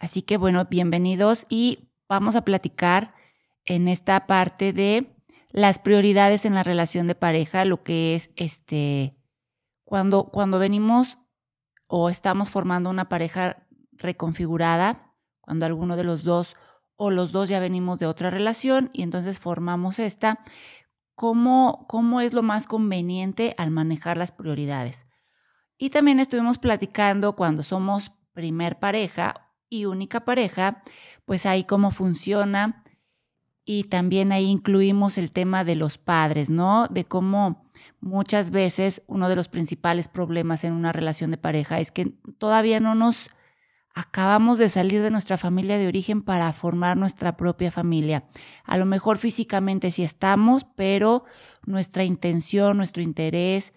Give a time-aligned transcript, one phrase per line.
[0.00, 3.14] Así que bueno, bienvenidos y vamos a platicar
[3.66, 5.14] en esta parte de
[5.50, 9.14] las prioridades en la relación de pareja, lo que es este
[9.84, 11.18] cuando cuando venimos
[11.86, 16.56] o estamos formando una pareja reconfigurada, cuando alguno de los dos
[16.96, 20.40] o los dos ya venimos de otra relación y entonces formamos esta,
[21.14, 25.06] ¿cómo, cómo es lo más conveniente al manejar las prioridades?
[25.76, 30.82] Y también estuvimos platicando cuando somos primer pareja y única pareja,
[31.24, 32.84] pues ahí cómo funciona
[33.64, 36.88] y también ahí incluimos el tema de los padres, ¿no?
[36.88, 41.92] De cómo muchas veces uno de los principales problemas en una relación de pareja es
[41.92, 43.30] que todavía no nos
[43.94, 48.24] acabamos de salir de nuestra familia de origen para formar nuestra propia familia.
[48.64, 51.24] A lo mejor físicamente sí estamos, pero
[51.66, 53.72] nuestra intención, nuestro interés,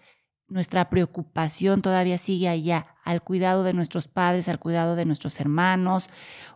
[0.48, 6.08] nuestra preocupación todavía sigue allá, al cuidado de nuestros padres, al cuidado de nuestros hermanos,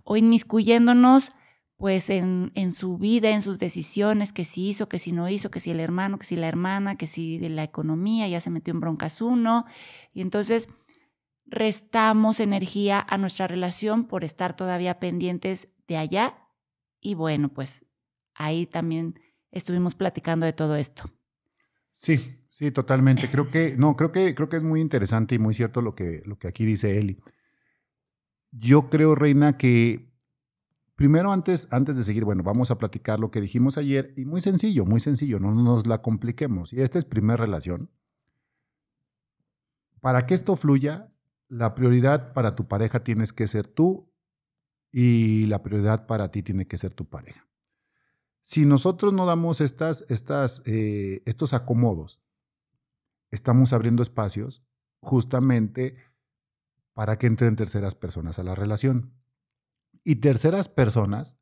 [0.05, 1.33] o inmiscuyéndonos
[1.77, 5.61] pues en, su vida, en sus decisiones, que si hizo, que si no hizo, que
[5.61, 8.75] si el hermano, que si la hermana, que si de la economía ya se metió
[8.75, 9.65] en broncas uno.
[10.13, 10.69] Y entonces
[11.47, 16.49] restamos energía a nuestra relación por estar todavía pendientes de allá.
[17.01, 17.87] Y bueno, pues
[18.35, 19.21] ahí también
[19.53, 21.05] estuvimos platicando de todo esto.
[21.93, 23.31] Sí, sí, totalmente.
[23.31, 26.23] Creo que, no, creo que, creo que es muy interesante y muy cierto lo que,
[26.27, 27.19] lo que aquí dice Eli.
[28.51, 30.09] Yo creo, Reina, que
[30.99, 34.41] Primero, antes, antes de seguir, bueno, vamos a platicar lo que dijimos ayer y muy
[34.41, 36.73] sencillo, muy sencillo, no nos la compliquemos.
[36.73, 37.89] Y esta es primera relación.
[40.01, 41.13] Para que esto fluya,
[41.47, 44.13] la prioridad para tu pareja tienes que ser tú
[44.91, 47.47] y la prioridad para ti tiene que ser tu pareja.
[48.43, 52.21] Si nosotros no damos estas, estas, eh, estos acomodos,
[53.31, 54.63] estamos abriendo espacios
[55.01, 55.97] justamente
[56.93, 59.13] para que entren terceras personas a la relación
[60.05, 61.37] y terceras personas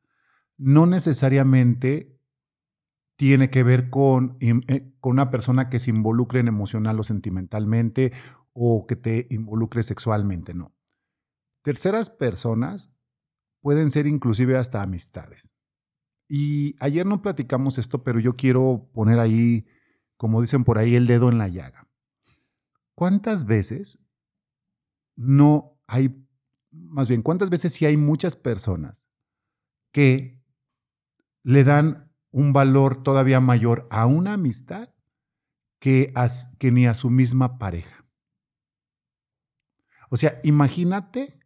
[0.59, 2.19] no necesariamente
[3.17, 8.13] tiene que ver con, eh, con una persona que se involucre emocional o sentimentalmente
[8.53, 10.75] o que te involucre sexualmente, no.
[11.63, 12.93] Terceras personas
[13.61, 15.53] pueden ser inclusive hasta amistades.
[16.29, 19.67] Y ayer no platicamos esto, pero yo quiero poner ahí,
[20.17, 21.89] como dicen por ahí, el dedo en la llaga.
[22.95, 24.09] ¿Cuántas veces
[25.17, 26.27] no hay
[26.77, 29.07] más bien, ¿cuántas veces sí hay muchas personas
[29.93, 30.43] que
[31.43, 34.91] le dan un valor todavía mayor a una amistad
[35.79, 36.13] que,
[36.61, 38.05] ni a su misma pareja?
[40.11, 41.41] O sea, imagínate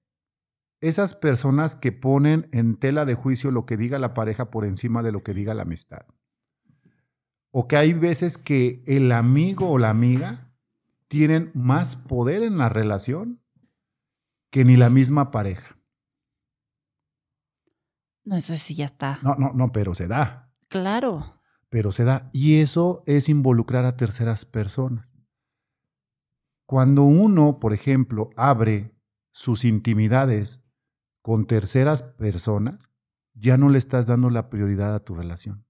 [0.80, 5.02] esas personas que ponen en tela de juicio lo que diga la pareja por encima
[5.02, 6.06] de lo que diga la amistad.
[7.50, 10.52] O que hay veces que el amigo o la amiga
[11.08, 13.42] tienen más poder en la relación
[14.50, 15.76] que ni la misma pareja.
[18.24, 19.18] No, eso sí ya está.
[19.22, 20.52] No, no, no, pero se da.
[20.68, 21.40] Claro.
[21.68, 22.30] Pero se da.
[22.32, 25.16] Y eso es involucrar a terceras personas.
[26.66, 28.94] Cuando uno, por ejemplo, abre
[29.32, 30.62] sus intimidades
[31.22, 32.92] con terceras personas,
[33.34, 35.66] ya no le estás dando la prioridad a tu relación.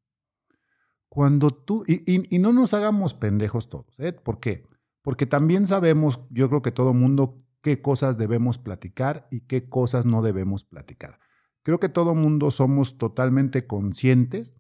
[1.11, 4.13] Cuando tú, y, no nos hagamos pendejos todos, ¿eh?
[4.13, 4.65] ¿Por qué?
[5.03, 10.07] Porque también sabemos, yo creo que todo mundo qué cosas debemos platicar y qué cosas
[10.07, 11.19] no debemos platicar.
[11.65, 14.55] Creo que todo mundo somos totalmente conscientes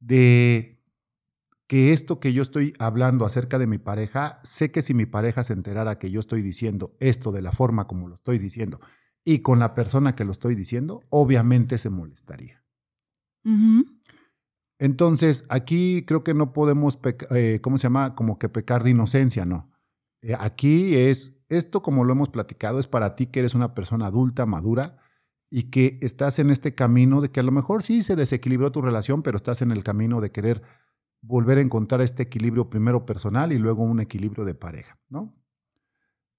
[0.00, 0.82] de
[1.66, 5.44] que esto que yo estoy hablando acerca de mi pareja, sé que si mi pareja
[5.44, 8.80] se enterara que yo estoy diciendo esto de la forma como lo estoy diciendo
[9.24, 12.64] y con la persona que lo estoy diciendo, obviamente se molestaría.
[14.82, 16.98] Entonces, aquí creo que no podemos,
[17.30, 18.16] eh, ¿cómo se llama?
[18.16, 19.70] Como que pecar de inocencia, ¿no?
[20.22, 24.06] Eh, aquí es esto, como lo hemos platicado, es para ti que eres una persona
[24.06, 24.96] adulta, madura
[25.48, 28.82] y que estás en este camino de que a lo mejor sí se desequilibró tu
[28.82, 30.62] relación, pero estás en el camino de querer
[31.20, 35.32] volver a encontrar este equilibrio primero personal y luego un equilibrio de pareja, ¿no?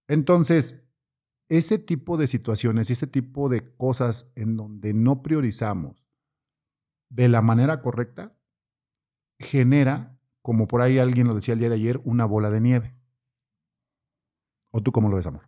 [0.10, 0.84] Entonces,
[1.48, 6.03] ese tipo de situaciones, ese tipo de cosas en donde no priorizamos
[7.14, 8.36] de la manera correcta,
[9.40, 12.96] genera, como por ahí alguien lo decía el día de ayer, una bola de nieve.
[14.72, 15.48] ¿O tú cómo lo ves, amor?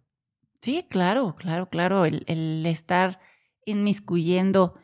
[0.61, 2.05] Sí, claro, claro, claro.
[2.05, 3.19] El, estar
[3.65, 4.75] inmiscuyendo,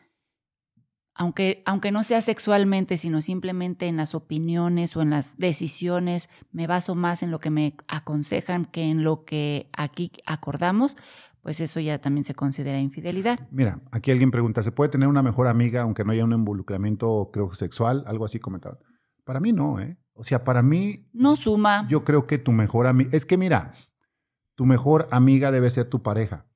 [1.14, 6.66] aunque, aunque no sea sexualmente, sino simplemente en las opiniones o en las decisiones, me
[6.66, 10.96] baso más en lo que me aconsejan que en lo que aquí acordamos,
[11.42, 13.38] pues eso ya también se considera infidelidad.
[13.50, 17.30] Mira, aquí alguien pregunta, ¿se puede tener una mejor amiga aunque no haya un involucramiento,
[17.32, 18.04] creo, sexual?
[18.06, 18.78] Algo así comentado.
[19.24, 19.98] Para mí no, ¿eh?
[20.14, 21.04] O sea, para mí...
[21.12, 21.86] No suma.
[21.88, 23.10] Yo creo que tu mejor amiga...
[23.12, 23.74] Es que mira,
[24.54, 26.46] tu mejor amiga debe ser tu pareja.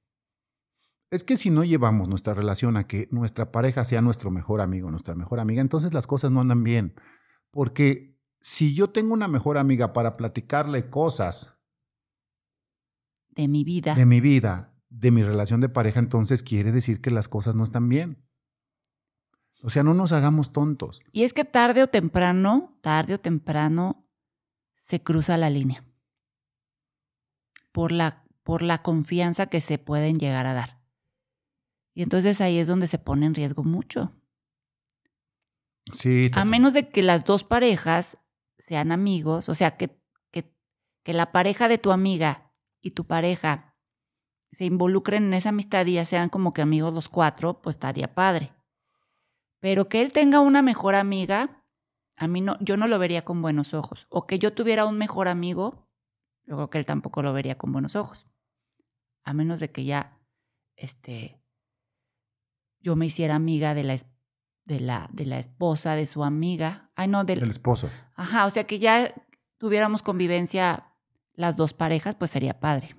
[1.11, 4.91] Es que si no llevamos nuestra relación a que nuestra pareja sea nuestro mejor amigo,
[4.91, 6.95] nuestra mejor amiga, entonces las cosas no andan bien.
[7.51, 11.59] Porque si yo tengo una mejor amiga para platicarle cosas
[13.31, 17.11] de mi vida, de mi vida, de mi relación de pareja, entonces quiere decir que
[17.11, 18.25] las cosas no están bien.
[19.63, 21.01] O sea, no nos hagamos tontos.
[21.13, 24.07] Y es que tarde o temprano, tarde o temprano,
[24.75, 25.85] se cruza la línea.
[27.73, 30.81] Por la, por la confianza que se pueden llegar a dar.
[31.93, 34.15] Y entonces ahí es donde se pone en riesgo mucho.
[35.93, 36.31] Sí.
[36.35, 38.19] A menos de que las dos parejas
[38.59, 39.99] sean amigos, o sea, que,
[40.31, 40.55] que,
[41.03, 43.76] que la pareja de tu amiga y tu pareja
[44.53, 48.15] se involucren en esa amistad y ya sean como que amigos los cuatro, pues estaría
[48.15, 48.53] padre.
[49.61, 51.65] Pero que él tenga una mejor amiga,
[52.17, 54.07] a mí no, yo no lo vería con buenos ojos.
[54.11, 55.89] O que yo tuviera un mejor amigo,
[56.45, 58.27] yo creo que él tampoco lo vería con buenos ojos.
[59.25, 60.19] A menos de que ya,
[60.77, 61.43] este,
[62.81, 63.97] yo me hiciera amiga de la,
[64.65, 66.91] de la, de la esposa de su amiga.
[66.95, 67.91] Ay, no, del, del esposo.
[68.15, 69.13] Ajá, o sea que ya
[69.59, 70.93] tuviéramos convivencia
[71.35, 72.95] las dos parejas, pues sería padre.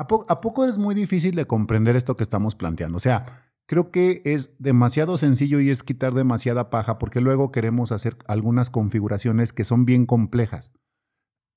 [0.00, 2.96] ¿A, ¿A, poco es muy difícil de comprender esto que estamos planteando?
[2.96, 7.92] O sea, creo que es demasiado sencillo y es quitar demasiada paja porque luego queremos
[7.92, 10.72] hacer algunas configuraciones que son bien complejas.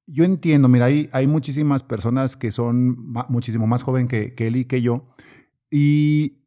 [0.05, 4.57] Yo entiendo, mira, hay, hay muchísimas personas que son muchísimo más joven que, que él
[4.57, 5.07] y que yo
[5.71, 6.43] y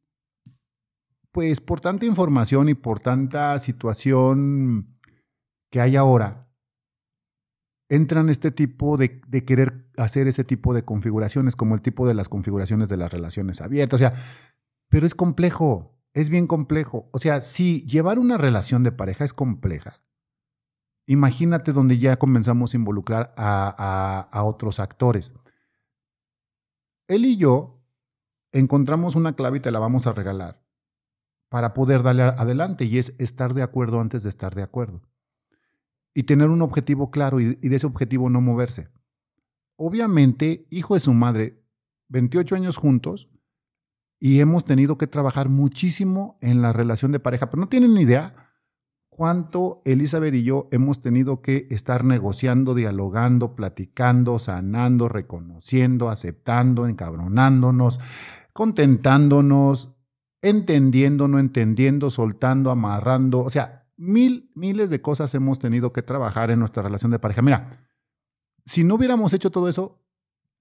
[1.33, 4.99] pues por tanta información y por tanta situación
[5.73, 6.46] que hay ahora,
[7.89, 12.15] entran este tipo de, de, querer hacer ese tipo de configuraciones, como el tipo de
[12.15, 13.97] las configuraciones de las relaciones abiertas.
[13.97, 14.15] O sea,
[14.89, 17.09] pero es complejo, es bien complejo.
[17.13, 20.01] O sea, si llevar una relación de pareja es compleja,
[21.07, 25.35] imagínate donde ya comenzamos a involucrar a, a, a otros actores.
[27.09, 27.85] Él y yo
[28.53, 30.67] encontramos una clave y te la vamos a regalar
[31.49, 35.03] para poder darle adelante y es estar de acuerdo antes de estar de acuerdo.
[36.17, 38.89] Y tener un objetivo claro y, de ese objetivo no moverse.
[39.77, 41.63] Obviamente, hijo de su madre,
[42.09, 43.29] 28 años juntos,
[44.19, 48.01] y hemos tenido que trabajar muchísimo en la relación de pareja, pero no tienen ni
[48.01, 48.35] idea
[49.11, 58.01] cuánto Elizabeth y yo hemos tenido que estar negociando, dialogando, platicando, sanando, reconociendo, aceptando, encabronándonos,
[58.55, 59.95] contentándonos,
[60.41, 66.51] entendiendo, no entendiendo, soltando, amarrando, o sea, mil, miles de cosas hemos tenido que trabajar
[66.51, 67.43] en nuestra relación de pareja.
[67.43, 67.89] Mira,
[68.65, 70.03] si no hubiéramos hecho todo eso,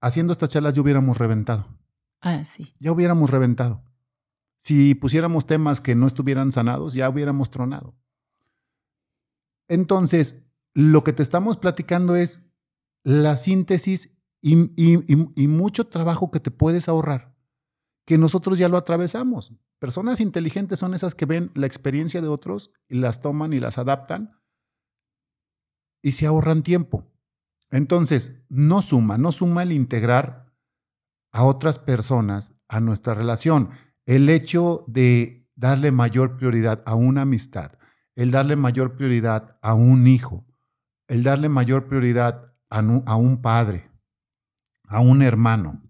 [0.00, 1.66] haciendo estas charlas ya hubiéramos reventado.
[2.20, 2.74] Ah, sí.
[2.78, 3.82] Ya hubiéramos reventado.
[4.56, 7.94] Si pusiéramos temas que no estuvieran sanados, ya hubiéramos tronado.
[9.68, 12.46] Entonces, lo que te estamos platicando es
[13.02, 17.34] la síntesis y, y, y, y, mucho trabajo que te puedes ahorrar,
[18.04, 19.52] que nosotros ya lo atravesamos.
[19.78, 23.78] Personas inteligentes son esas que ven la experiencia de otros y las toman y las
[23.78, 24.40] adaptan
[26.02, 27.04] y se ahorran tiempo.
[27.70, 30.52] Entonces, no suma, no suma el integrar
[31.32, 33.70] a otras personas a nuestra relación.
[34.06, 37.72] El hecho de darle mayor prioridad a una amistad,
[38.14, 40.46] el darle mayor prioridad a un hijo,
[41.08, 43.90] el darle mayor prioridad a, un padre,
[44.84, 45.82] a un hermano,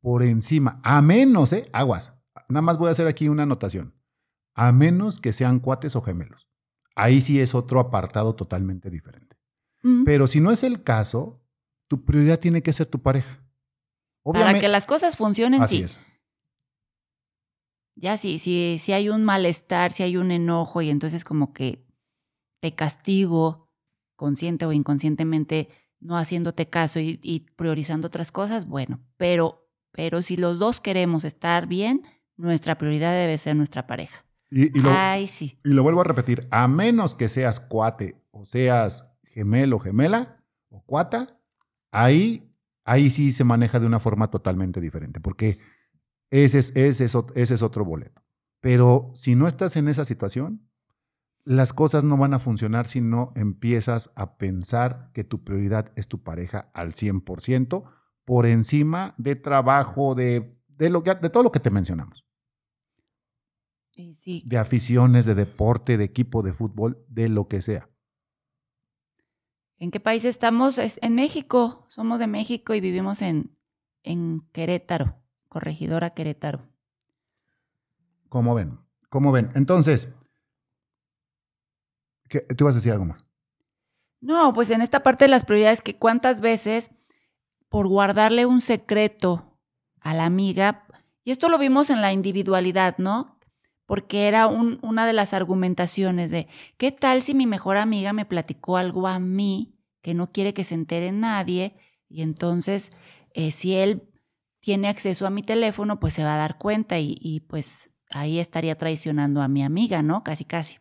[0.00, 1.68] por encima, a menos, ¿eh?
[1.72, 2.17] Aguas.
[2.48, 3.94] Nada más voy a hacer aquí una anotación.
[4.54, 6.48] A menos que sean cuates o gemelos.
[6.96, 9.36] Ahí sí es otro apartado totalmente diferente.
[9.82, 10.04] Mm.
[10.04, 11.40] Pero si no es el caso,
[11.86, 13.44] tu prioridad tiene que ser tu pareja.
[14.24, 15.82] Obviamente, Para que las cosas funcionen, así sí.
[15.84, 16.00] es.
[17.94, 21.84] Ya sí, si, si hay un malestar, si hay un enojo y entonces como que
[22.60, 23.68] te castigo,
[24.16, 25.68] consciente o inconscientemente,
[26.00, 31.24] no haciéndote caso y, y priorizando otras cosas, bueno, pero, pero si los dos queremos
[31.24, 32.02] estar bien,
[32.38, 34.24] nuestra prioridad debe ser nuestra pareja.
[34.50, 35.58] Y, y lo, Ay, sí.
[35.62, 40.82] y lo vuelvo a repetir, a menos que seas cuate o seas gemelo, gemela o
[40.82, 41.38] cuata,
[41.92, 42.50] ahí,
[42.84, 45.58] ahí sí se maneja de una forma totalmente diferente, porque
[46.30, 48.22] ese es, ese, es, ese es otro boleto.
[48.60, 50.68] Pero si no estás en esa situación,
[51.44, 56.08] las cosas no van a funcionar si no empiezas a pensar que tu prioridad es
[56.08, 57.84] tu pareja al 100%
[58.24, 62.27] por encima de trabajo, de, de, lo que, de todo lo que te mencionamos.
[64.12, 64.44] Sí.
[64.46, 67.88] De aficiones, de deporte, de equipo de fútbol, de lo que sea.
[69.78, 70.78] ¿En qué país estamos?
[70.78, 71.84] En México.
[71.88, 73.56] Somos de México y vivimos en,
[74.04, 75.16] en Querétaro,
[75.48, 76.68] corregidora Querétaro.
[78.28, 78.78] ¿Cómo ven?
[79.08, 79.50] ¿Cómo ven?
[79.54, 80.08] Entonces,
[82.28, 83.24] ¿qué, ¿tú vas a decir algo más?
[84.20, 86.90] No, pues en esta parte de las prioridades, que cuántas veces
[87.68, 89.58] por guardarle un secreto
[90.00, 90.86] a la amiga,
[91.24, 93.37] Y esto lo vimos en la individualidad, ¿no?
[93.88, 98.76] Porque era una de las argumentaciones de, ¿qué tal si mi mejor amiga me platicó
[98.76, 101.74] algo a mí que no quiere que se entere nadie?
[102.06, 102.92] Y entonces,
[103.32, 104.02] eh, si él
[104.60, 108.38] tiene acceso a mi teléfono, pues se va a dar cuenta y, y pues ahí
[108.38, 110.22] estaría traicionando a mi amiga, ¿no?
[110.22, 110.80] Casi, casi.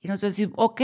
[0.00, 0.80] Y decimos, ok,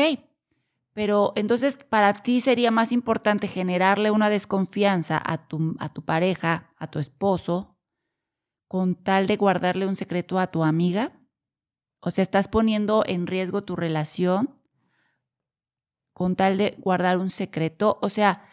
[0.92, 6.74] pero entonces para ti sería más importante generarle una desconfianza a tu, a tu pareja,
[6.78, 7.78] a tu esposo,
[8.66, 11.12] con tal de guardarle un secreto a tu amiga.
[12.06, 14.60] O sea, estás poniendo en riesgo tu relación
[16.12, 17.98] con tal de guardar un secreto.
[18.02, 18.46] O sea,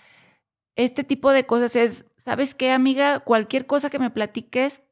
[0.78, 3.20] este tipo de cosas es, ¿sabes qué, amiga?
[3.20, 4.84] Cualquier cosa que me platiques,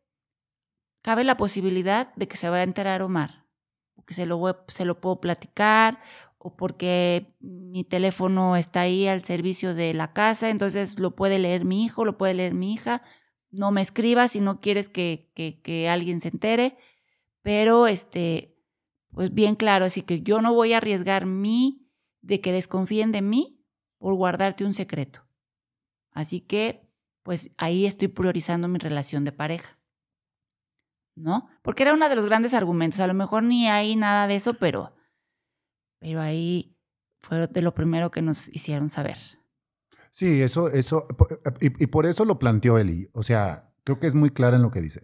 [1.01, 3.45] cabe la posibilidad de que se vaya a enterar Omar,
[4.05, 6.01] que se lo, se lo puedo platicar
[6.37, 11.63] o porque mi teléfono está ahí al servicio de la casa, entonces lo puede leer
[11.63, 13.03] mi hijo, lo puede leer mi hija.
[13.51, 16.77] No me escribas si no quieres que, que, que alguien se entere,
[17.41, 18.57] pero este,
[19.11, 21.87] pues bien claro, así que yo no voy a arriesgar mí
[22.21, 23.63] de que desconfíen de mí
[23.97, 25.25] por guardarte un secreto.
[26.11, 26.87] Así que,
[27.23, 29.79] pues ahí estoy priorizando mi relación de pareja.
[31.19, 31.49] ¿no?
[31.61, 32.99] Porque era uno de los grandes argumentos.
[32.99, 34.93] A lo mejor ni hay nada de eso, pero,
[35.99, 36.75] pero ahí
[37.19, 39.17] fue de lo primero que nos hicieron saber.
[40.11, 41.07] Sí, eso, eso,
[41.59, 43.09] y, y por eso lo planteó Eli.
[43.13, 45.03] O sea, creo que es muy clara en lo que dice.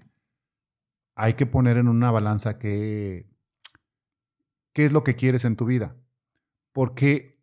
[1.15, 3.29] Hay que poner en una balanza qué,
[4.73, 5.95] qué es lo que quieres en tu vida.
[6.73, 7.35] Porque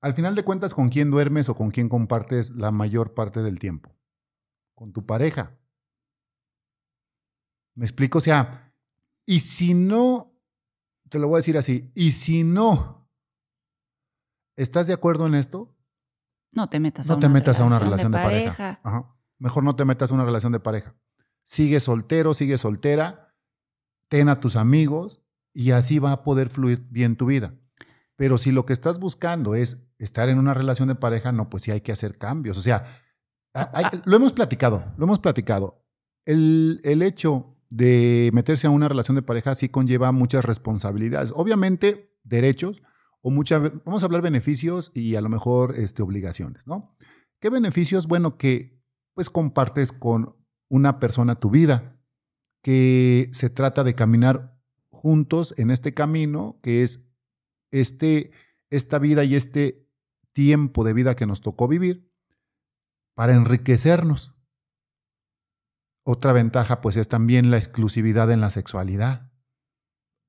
[0.00, 3.58] al final de cuentas, ¿con quién duermes o con quién compartes la mayor parte del
[3.58, 3.96] tiempo?
[4.74, 5.58] Con tu pareja.
[7.74, 8.18] ¿Me explico?
[8.18, 8.72] O sea,
[9.26, 10.34] y si no,
[11.08, 13.08] te lo voy a decir así, y si no
[14.56, 15.74] estás de acuerdo en esto,
[16.54, 18.80] no te metas, no a, te una metas a una relación de pareja.
[18.82, 19.14] Ajá.
[19.38, 20.96] Mejor no te metas a una relación de pareja.
[21.48, 23.34] Sigue soltero, sigue soltera,
[24.08, 25.22] ten a tus amigos
[25.54, 27.54] y así va a poder fluir bien tu vida.
[28.16, 31.62] Pero si lo que estás buscando es estar en una relación de pareja, no, pues
[31.62, 32.58] sí hay que hacer cambios.
[32.58, 32.84] O sea,
[34.04, 35.86] lo hemos platicado, lo hemos platicado.
[36.26, 41.32] El, el hecho de meterse a una relación de pareja sí conlleva muchas responsabilidades.
[41.34, 42.82] Obviamente, derechos
[43.22, 46.94] o muchas, vamos a hablar beneficios y a lo mejor este, obligaciones, ¿no?
[47.40, 48.06] ¿Qué beneficios?
[48.06, 50.36] Bueno, que pues compartes con
[50.68, 51.98] una persona tu vida,
[52.62, 54.58] que se trata de caminar
[54.90, 57.04] juntos en este camino, que es
[57.70, 58.32] este,
[58.70, 59.88] esta vida y este
[60.32, 62.12] tiempo de vida que nos tocó vivir,
[63.14, 64.34] para enriquecernos.
[66.04, 69.32] Otra ventaja, pues, es también la exclusividad en la sexualidad.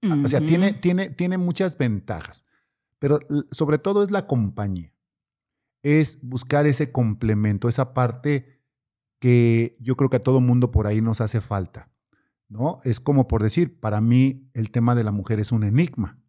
[0.02, 2.46] O sea, tiene, tiene, tiene muchas ventajas,
[3.00, 3.20] pero
[3.52, 4.94] sobre todo es la compañía.
[5.84, 8.59] Es buscar ese complemento, esa parte
[9.20, 11.90] que yo creo que a todo mundo por ahí nos hace falta.
[12.50, 12.80] ¿no?
[12.84, 16.20] Es como por decir, para mí el tema de la mujer es un enigma.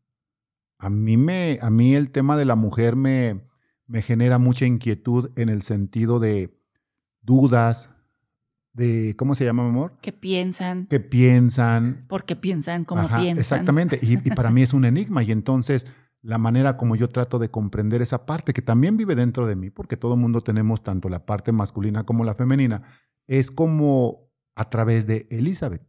[0.78, 3.42] A mí, me, a mí el tema de la mujer me,
[3.86, 6.56] me genera mucha inquietud en el sentido de
[7.22, 7.90] dudas,
[8.72, 9.98] de, ¿cómo se llama, amor?
[10.00, 10.86] Que piensan.
[10.86, 12.06] Que piensan.
[12.08, 13.38] Porque piensan como piensan.
[13.38, 13.98] Exactamente.
[14.00, 15.22] Y, y, para mí es un enigma.
[15.22, 15.86] Y entonces
[16.22, 19.70] la manera como yo trato de comprender esa parte que también vive dentro de mí,
[19.70, 22.82] porque todo mundo tenemos tanto la parte masculina como la femenina,
[23.26, 25.82] es como a través de Elizabeth.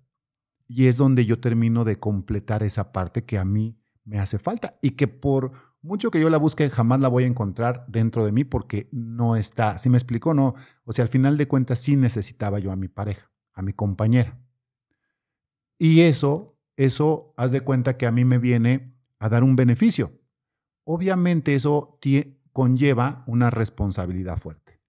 [0.67, 4.77] Y es donde yo termino de completar esa parte que a mí me hace falta
[4.81, 8.31] y que por mucho que yo la busque, jamás la voy a encontrar dentro de
[8.31, 9.77] mí porque no está.
[9.79, 10.33] ¿Sí me explico?
[10.33, 10.53] No.
[10.83, 14.39] O sea, al final de cuentas sí necesitaba yo a mi pareja, a mi compañera.
[15.77, 20.20] Y eso, eso, haz de cuenta que a mí me viene a dar un beneficio.
[20.83, 21.99] Obviamente eso
[22.53, 24.81] conlleva una responsabilidad fuerte.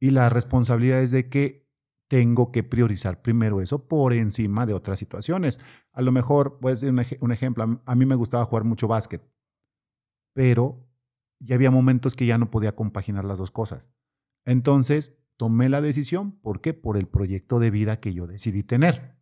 [0.00, 1.68] Y la responsabilidad es de que
[2.08, 5.60] tengo que priorizar primero eso por encima de otras situaciones.
[5.92, 9.22] A lo mejor, voy a decir un, ejemplo, a mí me gustaba jugar mucho básquet
[10.32, 10.88] pero
[11.40, 13.90] ya había momentos que ya no podía compaginar las dos cosas.
[14.44, 16.74] Entonces tomé la decisión, ¿por qué?
[16.74, 19.16] Por el proyecto de vida que yo decidí tener.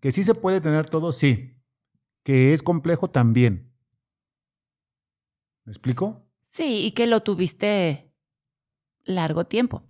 [0.00, 1.62] Que sí se puede tener todo, sí.
[2.22, 3.72] Que es complejo también.
[5.68, 6.24] ¿Me explico?
[6.40, 8.10] Sí, y que lo tuviste
[9.04, 9.82] largo tiempo.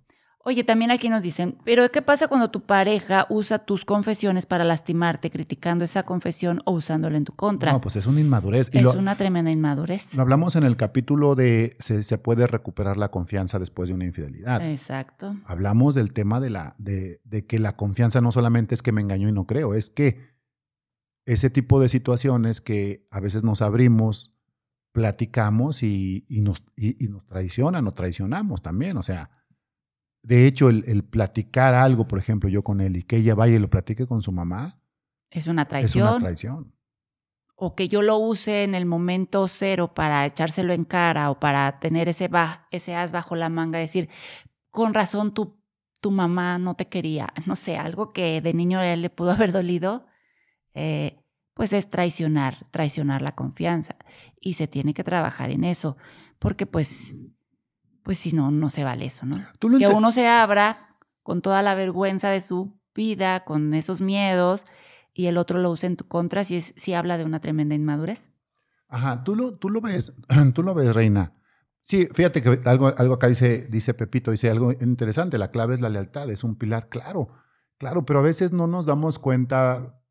[0.43, 4.65] Oye, también aquí nos dicen, pero ¿qué pasa cuando tu pareja usa tus confesiones para
[4.65, 7.71] lastimarte, criticando esa confesión o usándola en tu contra?
[7.71, 8.69] No, pues es una inmadurez.
[8.73, 10.13] Es una tremenda inmadurez.
[10.13, 14.03] Lo hablamos en el capítulo de se, se, puede recuperar la confianza después de una
[14.03, 14.61] infidelidad.
[14.69, 15.37] Exacto.
[15.45, 18.99] Hablamos del tema de, la, de, de que la confianza no solamente es que me
[18.99, 20.37] engañó y no creo, es que
[21.25, 24.33] ese tipo de situaciones que a veces nos abrimos,
[24.91, 28.97] platicamos y, y nos, y, y nos traicionan o traicionamos también.
[28.97, 29.29] O sea,
[30.23, 33.55] de hecho, el, el platicar algo, por ejemplo, yo con él y que ella vaya
[33.55, 34.81] y lo platique con su mamá,
[35.31, 36.07] Es una es traición.
[36.09, 36.73] una traición.
[37.61, 41.79] o que yo lo use en el momento cero para echárselo en cara o para
[41.79, 44.09] tener ese, ba- ese as bajo la manga, decir,
[44.71, 45.59] con razón tu,
[46.01, 49.31] tu mamá no te quería, no sé, algo que de niño a él le pudo
[49.31, 50.05] haber dolido,
[50.73, 51.21] eh,
[51.59, 53.97] pues es traicionar, traicionar la confianza.
[54.39, 55.97] Y se tiene que trabajar en eso,
[56.39, 57.13] porque pues,
[58.01, 59.41] pues si no, no se vale eso, ¿no?
[59.59, 64.63] Tú que uno se abra con toda la vergüenza de su vida, con esos miedos,
[65.13, 67.75] y el otro lo usa en tu contra, si, es, si habla de una tremenda
[67.75, 68.31] inmadurez.
[68.87, 70.13] Ajá, tú lo, tú lo ves,
[70.53, 71.33] tú lo ves, Reina.
[71.81, 75.81] Sí, fíjate que algo, algo acá dice, dice Pepito, dice algo interesante, la clave es
[75.81, 77.33] la lealtad, es un pilar, claro,
[77.77, 80.01] claro, pero a veces no nos damos cuenta,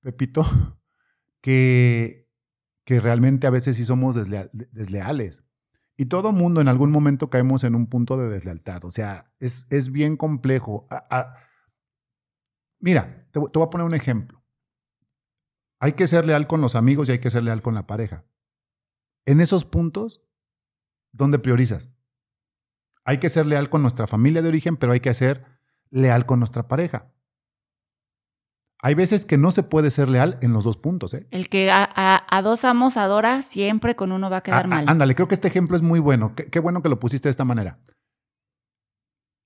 [0.00, 0.46] Pepito,
[1.42, 2.28] que,
[2.86, 5.44] realmente a veces sí somos deslea- desleales.
[5.96, 8.84] Y todo mundo en algún momento caemos en un punto de deslealtad.
[8.84, 10.86] O sea, es, es bien complejo.
[12.80, 14.42] Mira, te, te voy a poner un ejemplo.
[15.80, 18.24] Hay que ser leal con los amigos y hay que ser leal con la pareja.
[19.24, 20.22] En esos puntos,
[21.12, 21.90] ¿dónde priorizas?
[23.04, 25.44] Hay que ser leal con nuestra familia de origen, pero hay que ser
[25.90, 27.11] leal con nuestra pareja.
[28.84, 31.14] Hay veces que no se puede ser leal en los dos puntos.
[31.14, 31.26] ¿eh?
[31.30, 34.68] El que a, a- a dos amos adora, siempre con uno va a quedar Ah,
[34.68, 34.88] mal.
[34.88, 36.34] Ándale, creo que este ejemplo es muy bueno.
[36.34, 37.78] Qué, qué bueno que lo pusiste de esta manera.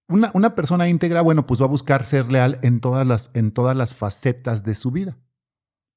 [0.08, 3.50] Una, una persona íntegra, bueno, pues va a buscar ser leal en todas, las, en
[3.50, 5.18] todas las facetas de su vida.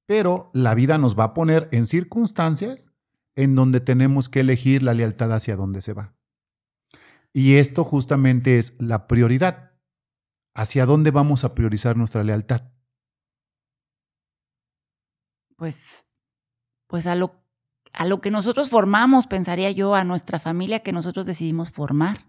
[0.06, 2.92] Pero la vida nos va a poner en circunstancias
[3.36, 6.14] en donde tenemos que elegir la lealtad hacia dónde se va.
[7.32, 9.70] Y esto justamente es la prioridad.
[10.54, 12.62] ¿Hacia dónde vamos a priorizar nuestra lealtad?
[15.60, 16.06] Pues,
[16.86, 17.34] pues a lo,
[17.92, 22.26] a lo que nosotros formamos, pensaría yo, a nuestra familia que nosotros decidimos formar.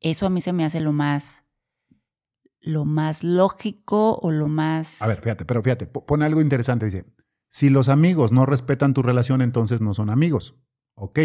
[0.00, 1.44] Eso a mí se me hace lo más,
[2.58, 5.00] lo más lógico o lo más...
[5.00, 6.86] A ver, fíjate, pero fíjate, po- pone algo interesante.
[6.86, 7.04] Dice,
[7.48, 10.56] si los amigos no respetan tu relación, entonces no son amigos.
[10.94, 11.20] Ok.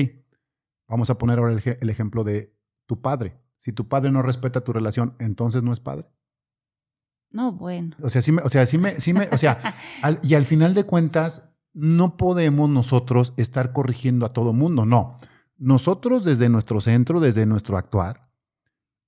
[0.88, 2.56] Vamos a poner ahora el, el ejemplo de
[2.86, 3.42] tu padre.
[3.58, 6.12] Si tu padre no respeta tu relación, entonces no es padre.
[7.36, 7.96] No, bueno.
[8.02, 9.60] O sea, sí me, o sea, sí me, sí me, o sea,
[10.02, 15.18] al- y al final de cuentas, no podemos nosotros estar corrigiendo a todo mundo, no.
[15.58, 18.22] Nosotros desde nuestro centro, desde nuestro actuar,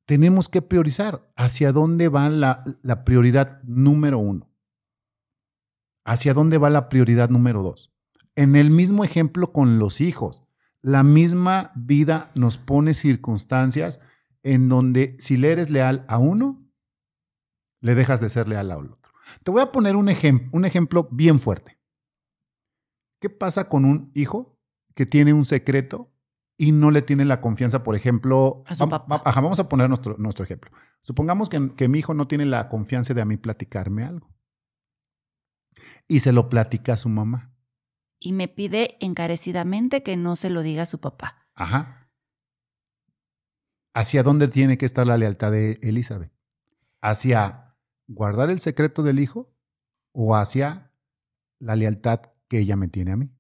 [0.06, 4.50] tenemos que priorizar hacia dónde va la, la prioridad número uno.
[6.06, 7.94] Hacia dónde va la prioridad número dos.
[8.36, 10.44] En el mismo ejemplo con los hijos,
[10.82, 14.00] la misma vida nos pone circunstancias
[14.44, 16.67] en donde si le eres leal a uno,
[17.82, 19.12] le dejas de ser leal al otro.
[19.44, 21.78] Te voy a poner un, ejem- un ejemplo bien fuerte.
[23.20, 24.58] ¿Qué pasa con un hijo
[24.96, 26.12] que tiene un secreto
[26.58, 29.22] y no le tiene la confianza, por ejemplo, A su papá.
[29.26, 30.72] ajá, vamos a poner nuestro, nuestro ejemplo.
[31.04, 34.34] Supongamos que, que mi hijo no tiene la confianza de a mí platicarme algo.
[36.08, 37.54] Y se lo platica a su mamá.
[38.20, 41.48] Y me pide encarecidamente que no se lo diga a su papá.
[41.54, 42.10] Ajá.
[43.94, 46.32] ¿Hacia dónde tiene que estar la lealtad de Elizabeth?
[47.02, 47.67] ¿Hacia
[48.08, 49.54] guardar el secreto del hijo
[50.14, 50.92] o hacia
[51.60, 53.32] la lealtad que ella me tiene a mí?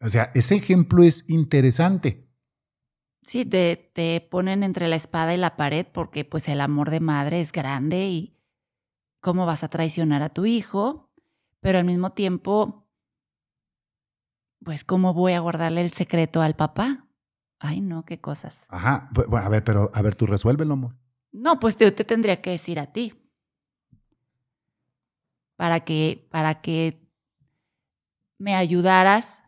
[0.00, 2.28] O sea, ese ejemplo es interesante.
[3.22, 7.00] Sí, te, te ponen entre la espada y la pared porque pues el amor de
[7.00, 8.36] madre es grande y
[9.20, 11.10] cómo vas a traicionar a tu hijo,
[11.60, 12.88] pero al mismo tiempo,
[14.62, 17.08] pues cómo voy a guardarle el secreto al papá.
[17.58, 18.66] Ay, no, qué cosas.
[18.68, 19.08] Ajá.
[19.12, 20.94] Bueno, a ver, pero a ver, tú resuélvelo, amor.
[21.32, 23.12] No, pues te, te tendría que decir a ti.
[25.56, 27.00] Para que, para que
[28.38, 29.42] me ayudaras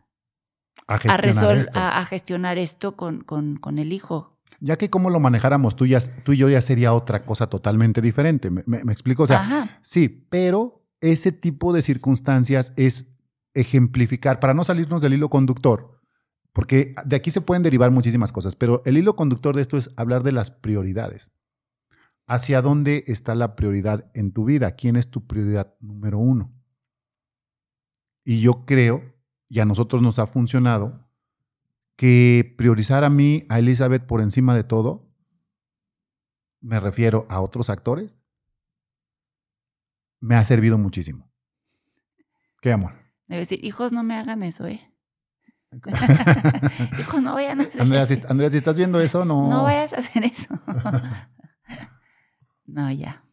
[0.87, 1.79] A gestionar esto.
[1.79, 4.37] a, a gestionar esto con, con, con el hijo.
[4.59, 8.01] Ya que cómo lo manejáramos tú, ya, tú y yo ya sería otra cosa totalmente
[8.01, 8.49] diferente.
[8.49, 9.23] ¿Me, me- me explico?
[9.23, 9.79] O sea, Ajá.
[9.81, 13.13] Sí, pero ese tipo de circunstancias es
[13.53, 16.01] ejemplificar, para no salirnos del hilo conductor,
[16.53, 19.91] porque de aquí se pueden derivar muchísimas cosas, pero el hilo conductor de esto es
[19.95, 21.31] hablar de las prioridades.
[22.29, 24.75] ¿Hacia dónde está la prioridad en tu vida?
[24.75, 26.53] ¿Quién es tu prioridad número uno?
[28.23, 29.15] Y yo creo,
[29.47, 31.09] y a nosotros nos ha funcionado,
[31.95, 35.11] que priorizar a mí, a Elizabeth por encima de todo,
[36.61, 38.19] me refiero a otros actores,
[40.19, 41.31] me ha servido muchísimo.
[42.61, 42.93] ¿Qué amor?
[43.25, 44.93] Debe decir, hijos, no me hagan eso, ¿eh?
[46.99, 48.27] hijos, no vayan a hacer Andrea, si, eso.
[48.29, 49.49] Andrea, si estás viendo eso, no.
[49.49, 50.53] No vayas a hacer eso.
[52.73, 53.25] no, ya.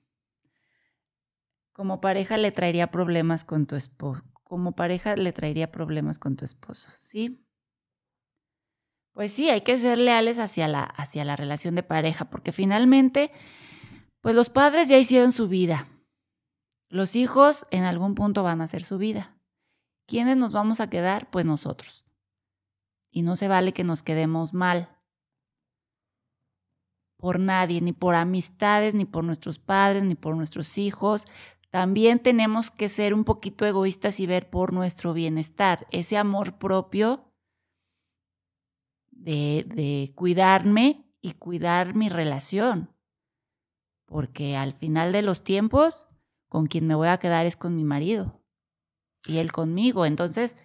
[1.72, 4.22] Como pareja le traería problemas con tu esposo.
[4.44, 7.46] Como pareja le traería problemas con tu esposo, ¿sí?
[9.12, 13.30] Pues sí, hay que ser leales hacia la, hacia la relación de pareja, porque finalmente,
[14.20, 15.88] pues los padres ya hicieron su vida.
[16.88, 19.36] Los hijos en algún punto van a hacer su vida.
[20.06, 21.30] ¿Quiénes nos vamos a quedar?
[21.30, 22.06] Pues nosotros.
[23.10, 24.95] Y no se vale que nos quedemos mal
[27.26, 31.26] por nadie, ni por amistades, ni por nuestros padres, ni por nuestros hijos.
[31.70, 37.32] También tenemos que ser un poquito egoístas y ver por nuestro bienestar, ese amor propio
[39.10, 42.94] de, cuidarme y cuidar mi relación.
[44.04, 46.06] Porque al final de los tiempos,
[46.48, 48.40] con quien me voy a quedar es con mi marido
[49.26, 50.06] y él conmigo.
[50.06, 50.56] Entonces,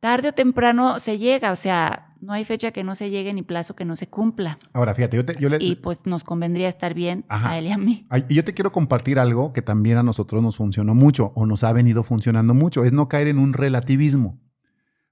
[0.00, 3.42] tarde o temprano se llega, o sea, no hay fecha que no se llegue ni
[3.42, 4.58] plazo que no se cumpla.
[4.72, 5.58] Ahora, fíjate, yo, te, yo le...
[5.60, 8.06] Y pues nos convendría estar bien a él y a mí.
[8.28, 11.64] Y yo te quiero compartir algo que también a nosotros nos funcionó mucho o nos
[11.64, 14.40] ha venido funcionando mucho, es no caer en un relativismo.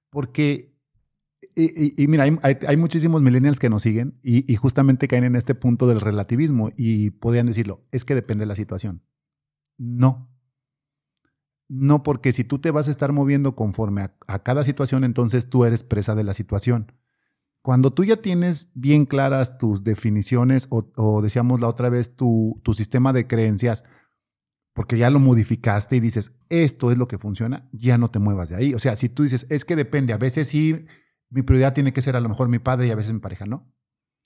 [0.08, 0.70] Porque
[1.56, 6.00] y, mira, hay, muchísimos millennials que nos siguen y, justamente caen en este punto del
[6.00, 9.02] relativismo y podrían decirlo, es que depende de la situación.
[9.76, 10.30] No.
[11.68, 15.64] No, porque si tú te vas a estar moviendo conforme a, cada situación, entonces tú
[15.64, 16.92] eres presa de la situación.
[17.62, 22.72] Cuando tú ya tienes bien claras tus definiciones o, decíamos la otra vez tu, tu
[22.72, 23.84] sistema de creencias,
[24.72, 28.48] porque ya lo modificaste y dices, esto es lo que funciona, ya no te muevas
[28.48, 28.74] de ahí.
[28.74, 30.86] O sea, si tú dices, es que depende, a veces sí
[31.30, 33.46] mi prioridad tiene que ser a lo mejor mi padre y a veces mi pareja,
[33.46, 33.72] no.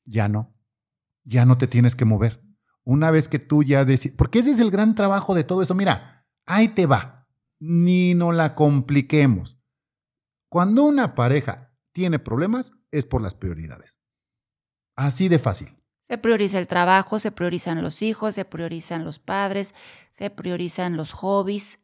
[0.04, 0.56] Ya no.
[1.22, 2.42] Ya no te tienes que mover.
[2.82, 5.74] Una vez que tú ya decides, porque ese es el gran trabajo de todo eso.
[5.74, 7.28] Mira, ahí te va.
[7.60, 9.58] Ni no la compliquemos.
[10.48, 13.98] Cuando una pareja tiene problemas es por las prioridades.
[14.96, 15.74] Así de fácil.
[16.00, 19.74] Se prioriza el trabajo, se priorizan los hijos, se priorizan los padres,
[20.10, 21.78] se priorizan los hobbies.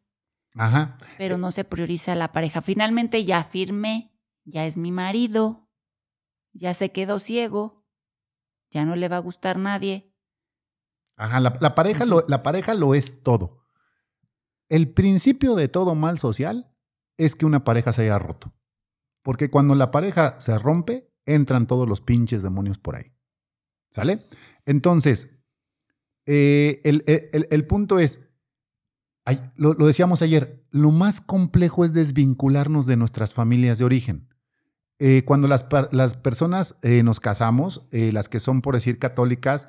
[0.54, 0.98] Ajá.
[1.16, 2.60] Pero no se prioriza la pareja.
[2.60, 4.12] Finalmente ya firmé,
[4.44, 5.70] ya es mi marido,
[6.52, 7.86] ya se quedó ciego,
[8.70, 10.12] ya no le va a gustar nadie.
[11.16, 13.64] Ajá, la, pareja, lo, la pareja lo es todo.
[14.68, 16.74] El principio de todo mal social
[17.16, 18.52] es que una pareja se haya roto.
[19.22, 23.12] Porque cuando la pareja se rompe, entran todos los pinches demonios por ahí.
[23.90, 24.26] ¿Sale?
[24.66, 25.28] Entonces,
[26.26, 28.20] eh, el, punto es,
[29.56, 34.28] lo, decíamos ayer, lo más complejo es desvincularnos de nuestras familias de origen.
[34.98, 39.68] Eh, cuando las, las personas eh, nos casamos, eh, las que son, por decir, católicas,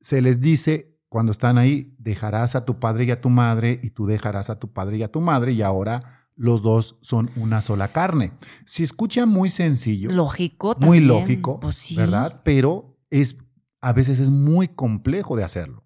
[0.00, 3.90] se les dice cuando están ahí, dejarás a tu padre y a tu madre y
[3.90, 7.62] tú dejarás a tu padre y a tu madre y ahora los dos son una
[7.62, 8.32] sola carne.
[8.64, 10.10] Se escucha muy sencillo.
[10.10, 10.76] Lógico.
[10.80, 12.42] Muy lógico, pues ¿verdad?
[12.44, 13.38] Pero es,
[13.80, 15.84] a veces es muy complejo de hacerlo,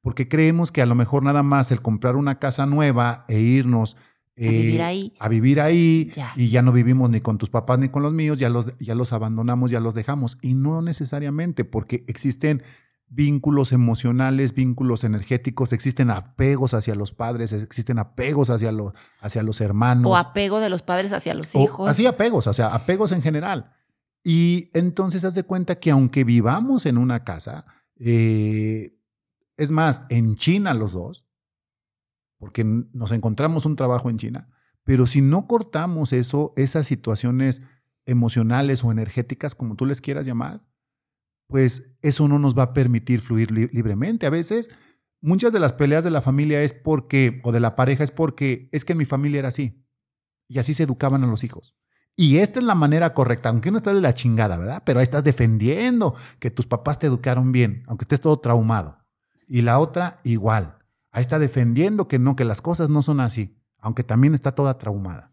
[0.00, 3.96] porque creemos que a lo mejor nada más el comprar una casa nueva e irnos
[4.36, 5.12] a vivir eh, ahí.
[5.18, 8.38] A vivir ahí y ya no vivimos ni con tus papás ni con los míos,
[8.38, 10.38] ya los, ya los abandonamos, ya los dejamos.
[10.42, 12.62] Y no necesariamente, porque existen
[13.10, 19.60] vínculos emocionales, vínculos energéticos, existen apegos hacia los padres, existen apegos hacia los, hacia los
[19.60, 20.10] hermanos.
[20.10, 21.88] O apego de los padres hacia los hijos.
[21.88, 23.72] así apegos, o sea, apegos en general.
[24.22, 27.64] Y entonces haz de cuenta que aunque vivamos en una casa,
[27.96, 28.98] eh,
[29.56, 31.26] es más, en China los dos,
[32.38, 34.48] porque nos encontramos un trabajo en China,
[34.84, 37.62] pero si no cortamos eso, esas situaciones
[38.06, 40.62] emocionales o energéticas, como tú les quieras llamar,
[41.48, 44.26] pues eso no nos va a permitir fluir libremente.
[44.26, 44.70] A veces,
[45.20, 48.68] muchas de las peleas de la familia es porque, o de la pareja es porque
[48.70, 49.84] es que mi familia era así.
[50.46, 51.74] Y así se educaban a los hijos.
[52.14, 54.82] Y esta es la manera correcta, aunque no estás de la chingada, ¿verdad?
[54.84, 58.98] Pero ahí estás defendiendo que tus papás te educaron bien, aunque estés todo traumado.
[59.46, 60.78] Y la otra, igual.
[61.10, 64.78] Ahí está defendiendo que no, que las cosas no son así, aunque también está toda
[64.78, 65.32] traumada.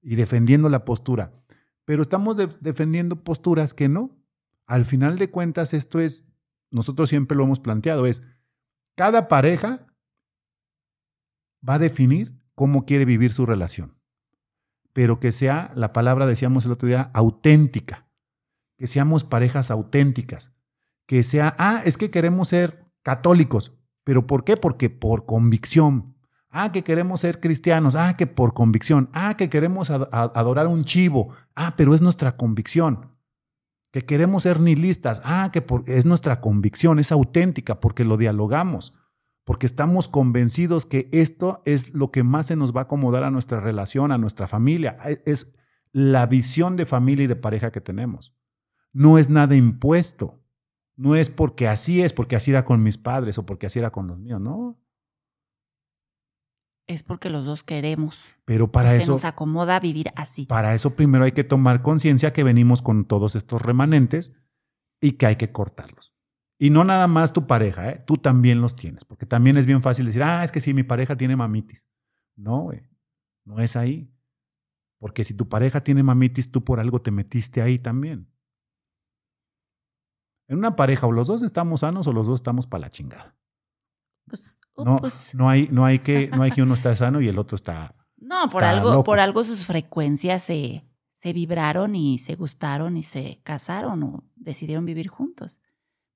[0.00, 1.32] Y defendiendo la postura.
[1.84, 4.10] Pero estamos defendiendo posturas que no.
[4.66, 6.26] Al final de cuentas, esto es,
[6.70, 8.22] nosotros siempre lo hemos planteado, es,
[8.96, 9.86] cada pareja
[11.66, 13.96] va a definir cómo quiere vivir su relación.
[14.92, 18.08] Pero que sea, la palabra decíamos el otro día, auténtica.
[18.78, 20.52] Que seamos parejas auténticas.
[21.06, 23.72] Que sea, ah, es que queremos ser católicos.
[24.04, 24.56] ¿Pero por qué?
[24.56, 26.16] Porque por convicción.
[26.48, 27.94] Ah, que queremos ser cristianos.
[27.94, 29.10] Ah, que por convicción.
[29.12, 31.34] Ah, que queremos adorar un chivo.
[31.54, 33.15] Ah, pero es nuestra convicción.
[33.96, 35.22] Que queremos ser nihilistas.
[35.24, 38.92] Ah, que es nuestra convicción, es auténtica porque lo dialogamos.
[39.42, 43.30] Porque estamos convencidos que esto es lo que más se nos va a acomodar a
[43.30, 44.98] nuestra relación, a nuestra familia.
[45.24, 45.50] Es
[45.92, 48.34] la visión de familia y de pareja que tenemos.
[48.92, 50.42] No es nada impuesto.
[50.94, 53.92] No es porque así es, porque así era con mis padres o porque así era
[53.92, 54.78] con los míos, no.
[56.86, 58.22] Es porque los dos queremos.
[58.44, 60.46] Pero para se eso, nos acomoda vivir así.
[60.46, 64.32] para eso primero hay que tomar conciencia que venimos con todos estos remanentes
[65.00, 66.14] y que hay que cortarlos.
[66.58, 68.02] Y no nada más tu pareja, ¿eh?
[68.06, 70.84] tú también los tienes, porque también es bien fácil decir, ah, es que sí, mi
[70.84, 71.86] pareja tiene mamitis.
[72.36, 72.88] No, güey,
[73.44, 74.10] no es ahí.
[74.98, 78.30] Porque si tu pareja tiene mamitis, tú por algo te metiste ahí también.
[80.48, 83.36] En una pareja o los dos estamos sanos o los dos estamos para la chingada.
[84.26, 87.28] Pues, No, pues, no, hay, no, hay que, no hay que uno está sano y
[87.28, 87.94] el otro está...
[88.16, 89.04] no, por está algo, loco.
[89.04, 90.84] por algo sus frecuencias se,
[91.14, 95.60] se vibraron y se gustaron y se casaron o decidieron vivir juntos.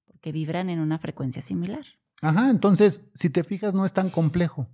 [0.07, 1.85] Porque vibran en una frecuencia similar.
[2.23, 4.69] Ajá, entonces, si te fijas, no es tan complejo.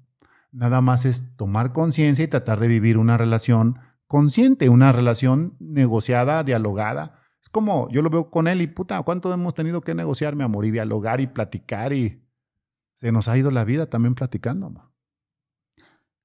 [0.50, 6.42] Nada más es tomar conciencia y tratar de vivir una relación consciente, una relación negociada,
[6.42, 7.20] dialogada.
[7.42, 10.44] Es como, yo lo veo con él y puta, ¿cuánto hemos tenido que negociar, mi
[10.44, 10.64] amor?
[10.64, 12.25] Y dialogar y platicar y
[12.96, 14.90] se nos ha ido la vida también platicando.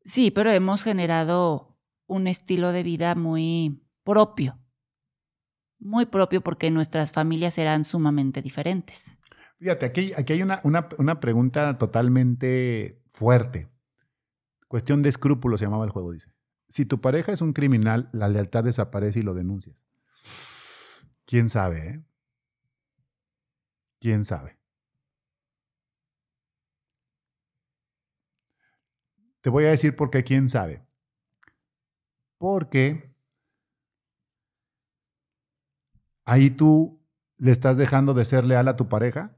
[0.03, 4.57] Sí, pero hemos generado un estilo de vida muy propio.
[5.79, 9.17] Muy propio porque nuestras familias eran sumamente diferentes.
[9.59, 13.69] Fíjate, aquí, aquí hay una, una, una pregunta totalmente fuerte.
[14.67, 16.31] Cuestión de escrúpulos se llamaba el juego, dice.
[16.69, 19.75] Si tu pareja es un criminal, la lealtad desaparece y lo denuncias.
[21.25, 22.03] ¿Quién sabe, eh?
[23.99, 24.60] ¿Quién sabe?
[29.41, 30.81] Te voy a decir por qué quién sabe.
[32.37, 33.11] Porque
[36.25, 36.99] ahí tú
[37.37, 39.35] le estás dejando de ser leal a tu pareja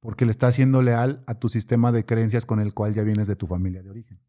[0.00, 3.26] porque le estás siendo leal a tu sistema de creencias con el cual ya vienes
[3.26, 4.20] de tu familia de origen.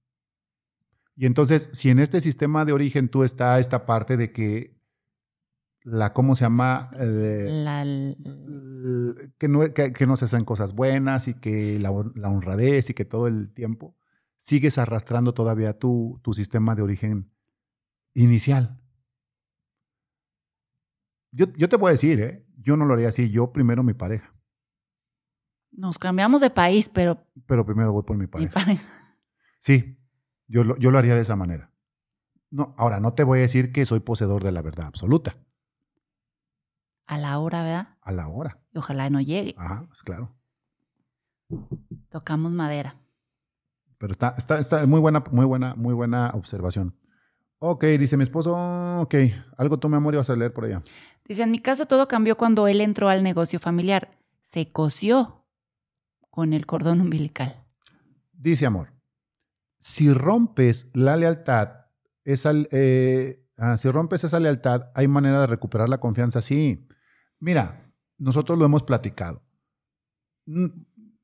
[1.18, 4.74] Y entonces, si en este sistema de origen tú está esta parte de que
[5.84, 6.90] la, ¿cómo se llama?
[6.98, 7.84] Eh, La-
[9.38, 13.04] que, no, que, que no se hacen cosas buenas y que la honradez y que
[13.06, 13.96] todo el tiempo
[14.38, 17.32] sigues arrastrando todavía tu, tu sistema de origen
[18.14, 18.80] inicial.
[21.32, 22.46] Yo, yo te voy a decir, ¿eh?
[22.58, 24.34] yo no lo haría así, yo primero mi pareja,
[25.72, 28.54] nos cambiamos de país, pero pero primero voy por mi mi pareja.
[28.54, 28.86] pareja-
[29.60, 29.98] Sí,
[30.48, 31.74] yo lo, yo lo haría de esa manera.
[32.50, 35.36] No, ahora, no te voy a decir que soy poseedor de la verdad absoluta,
[37.08, 37.98] a la hora, ¿verdad?
[38.02, 38.62] a la hora.
[38.72, 39.54] Y ojalá no llegue.
[39.58, 40.34] Ajá, pues claro.
[42.10, 43.02] Tocamos madera.
[43.98, 46.96] Pero está, está, está muy buena, muy buena, muy buena observación.
[47.60, 48.56] Ok, dice mi esposo,
[49.02, 49.16] ok,
[49.58, 50.84] algo tú, mi amor, ibas a leer por allá.
[51.26, 54.12] Dice, en mi caso todo cambió cuando él entró al negocio familiar.
[54.44, 55.46] Se cosió
[56.30, 57.66] con el cordón umbilical.
[58.34, 58.94] Dice amor,
[59.80, 61.86] si rompes la lealtad,
[62.24, 66.42] esa, eh, ah, si rompes esa lealtad, ¿hay manera de recuperar la confianza?
[66.42, 66.88] Sí.
[67.40, 69.42] Mira, nosotros lo hemos platicado.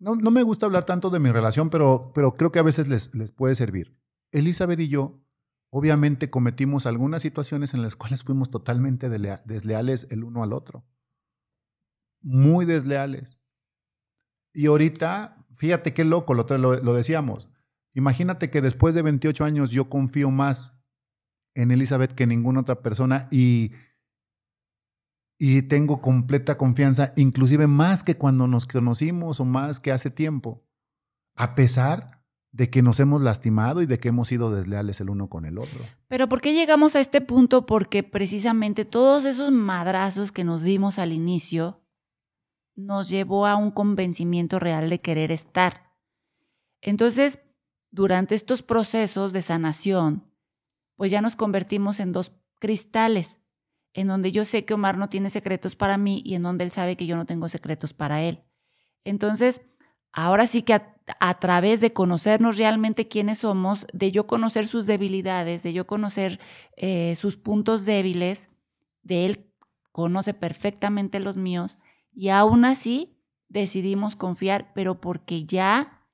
[0.02, 2.88] No, no me gusta hablar tanto de mi relación, pero, pero creo que a veces
[2.88, 3.96] les, les puede servir.
[4.32, 5.24] Elizabeth y yo,
[5.70, 10.84] obviamente, cometimos algunas situaciones en las cuales fuimos totalmente desleales el uno al otro.
[12.20, 13.38] Muy desleales.
[14.54, 17.50] Y ahorita, fíjate qué loco, lo, lo, lo decíamos.
[17.94, 20.84] Imagínate que después de 28 años yo confío más
[21.54, 23.72] en Elizabeth que en ninguna otra persona y,
[25.44, 30.64] y tengo completa confianza, inclusive más que cuando nos conocimos o más que hace tiempo,
[31.36, 35.32] a pesar de que nos hemos lastimado y de que hemos sido desleales el uno
[35.32, 35.80] con el otro.
[36.08, 37.66] Pero ¿por qué llegamos a este punto?
[37.66, 41.82] Porque precisamente todos esos madrazos que nos dimos al inicio
[42.76, 45.92] nos llevó a un convencimiento real de querer estar.
[46.82, 47.40] Entonces,
[47.90, 50.24] durante estos procesos de sanación,
[50.98, 53.41] pues ya nos convertimos en dos cristales,
[53.94, 56.72] en donde yo sé que Omar no tiene secretos para mí y en donde él
[56.72, 58.44] sabe que yo no tengo secretos para él.
[59.04, 59.62] Entonces,
[60.14, 60.74] ahora sí que
[61.20, 66.40] a, través de conocernos realmente quiénes somos, de yo conocer sus debilidades, de yo conocer
[66.78, 68.50] eh, sus puntos débiles,
[69.04, 69.52] de él
[69.92, 71.78] conoce perfectamente los míos,
[72.14, 73.18] y aún así
[73.50, 76.06] decidimos confiar, pero porque ya,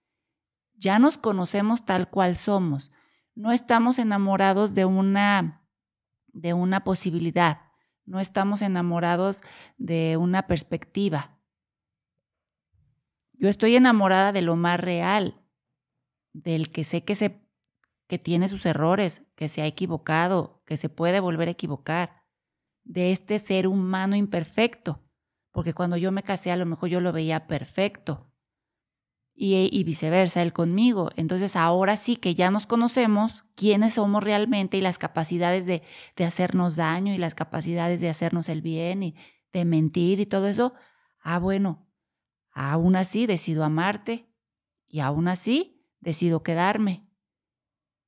[0.76, 2.92] ya nos conocemos tal cual somos.
[3.36, 5.62] No estamos enamorados de una,
[6.28, 7.67] de una posibilidad,
[8.08, 9.42] no estamos enamorados
[9.78, 11.38] de una perspectiva.
[13.34, 15.44] Yo estoy enamorada de lo más real,
[16.34, 17.40] del que sé que, se,
[18.08, 22.24] que tiene sus errores, que se ha equivocado, que se puede volver a equivocar,
[22.84, 25.04] de este ser humano imperfecto,
[25.52, 28.32] porque cuando yo me casé a lo mejor yo lo veía perfecto
[29.40, 31.12] y, y viceversa, él conmigo.
[31.16, 35.84] Entonces ahora sí que ya nos conocemos quiénes somos realmente y las capacidades de,
[36.16, 39.16] de hacernos daño y las capacidades de hacernos el bien y
[39.54, 40.74] de mentir y todo eso.
[41.22, 41.88] Ah, bueno,
[42.52, 44.28] aún así decido amarte
[44.88, 47.08] y aún así decido quedarme.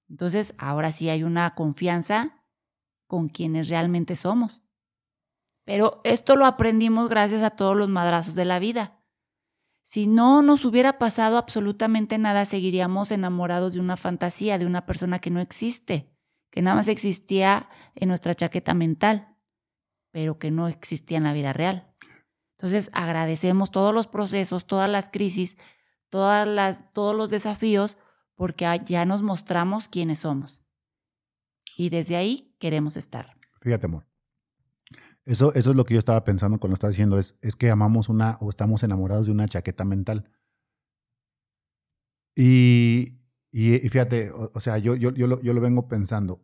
[0.09, 2.43] Entonces, ahora sí hay una confianza
[3.05, 4.63] con quienes realmente somos.
[5.63, 8.98] Pero esto lo aprendimos gracias a todos los madrazos de la vida.
[9.89, 15.17] Si no nos hubiera pasado absolutamente nada, seguiríamos enamorados de una fantasía, de una persona
[15.17, 16.13] que no existe,
[16.51, 19.35] que nada más existía en nuestra chaqueta mental,
[20.11, 21.91] pero que no existía en la vida real.
[22.59, 25.57] Entonces, agradecemos todos los procesos, todas las crisis,
[26.09, 27.97] todas las, todos los desafíos,
[28.35, 30.61] porque ya nos mostramos quiénes somos.
[31.75, 33.35] Y desde ahí queremos estar.
[33.59, 34.08] Fíjate, amor.
[35.29, 38.09] Eso, eso es lo que yo estaba pensando cuando estaba diciendo, es, es que amamos
[38.09, 40.27] una o estamos enamorados de una chaqueta mental.
[42.35, 43.19] Y,
[43.51, 46.43] y, fíjate, o, sea, yo, yo, yo, lo, yo lo vengo pensando.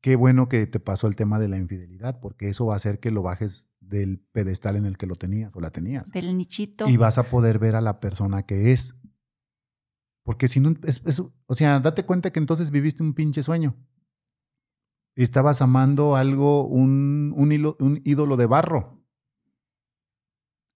[0.00, 3.00] Qué bueno que te pasó el tema de la infidelidad, porque eso va a hacer
[3.00, 6.12] que lo bajes del pedestal en el que lo tenías o la tenías.
[6.12, 6.88] Del nichito.
[6.88, 8.94] Y vas a poder ver a la persona que es.
[10.22, 13.74] Porque si no, es, o sea, date cuenta que entonces viviste un pinche sueño.
[15.16, 19.02] Estabas amando algo, un, un, un ídolo de barro.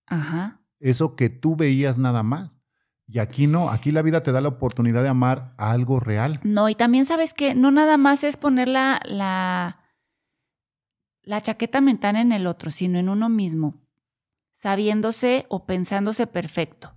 [0.07, 0.61] Ajá.
[0.81, 2.59] Eso que tú veías nada más.
[3.07, 6.41] Y aquí no, aquí la vida te da la oportunidad de amar a algo real.
[6.43, 9.81] No, y también sabes que no nada más es poner la, la,
[11.23, 13.83] la chaqueta mental en el otro, sino en uno mismo,
[14.53, 16.97] sabiéndose o pensándose perfecto.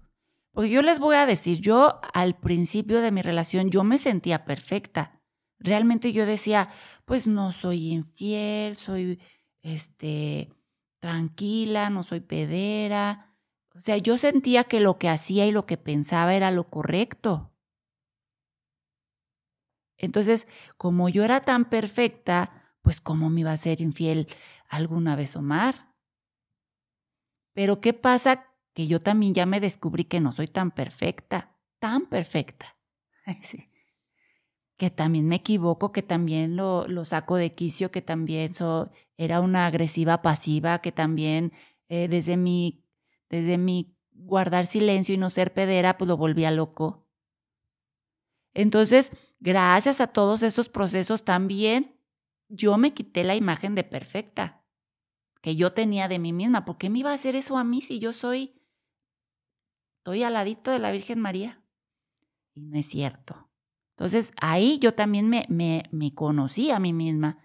[0.51, 4.45] Porque yo les voy a decir, yo al principio de mi relación yo me sentía
[4.45, 5.16] perfecta.
[5.59, 6.69] Realmente yo decía,
[7.05, 9.19] pues no soy infiel, soy
[9.61, 10.49] este
[10.99, 13.35] tranquila, no soy pedera.
[13.75, 17.51] O sea, yo sentía que lo que hacía y lo que pensaba era lo correcto.
[19.97, 24.27] Entonces, como yo era tan perfecta, pues cómo me iba a ser infiel
[24.69, 25.93] alguna vez Omar.
[27.53, 28.45] Pero ¿qué pasa
[28.77, 32.77] que yo también ya me descubrí que no soy tan perfecta, tan perfecta.
[34.77, 38.51] Que también me equivoco, que también lo, saco de quicio, que también
[39.17, 41.51] era una agresiva pasiva, que también
[41.89, 42.83] eh, desde, mi,
[43.29, 47.07] desde mi guardar silencio y no ser pedera, pues lo volvía loco.
[48.53, 51.95] Entonces, gracias a todos estos procesos también,
[52.49, 54.63] yo me quité la imagen de perfecta
[55.41, 56.65] que yo tenía de mí misma.
[56.65, 58.57] ¿Por qué me iba a hacer eso a mí si yo soy
[60.07, 61.61] estoy al ladito de la Virgen María.
[62.55, 63.46] Y no es cierto.
[63.97, 67.39] Entonces ahí yo también me, me, me conocí a mí misma.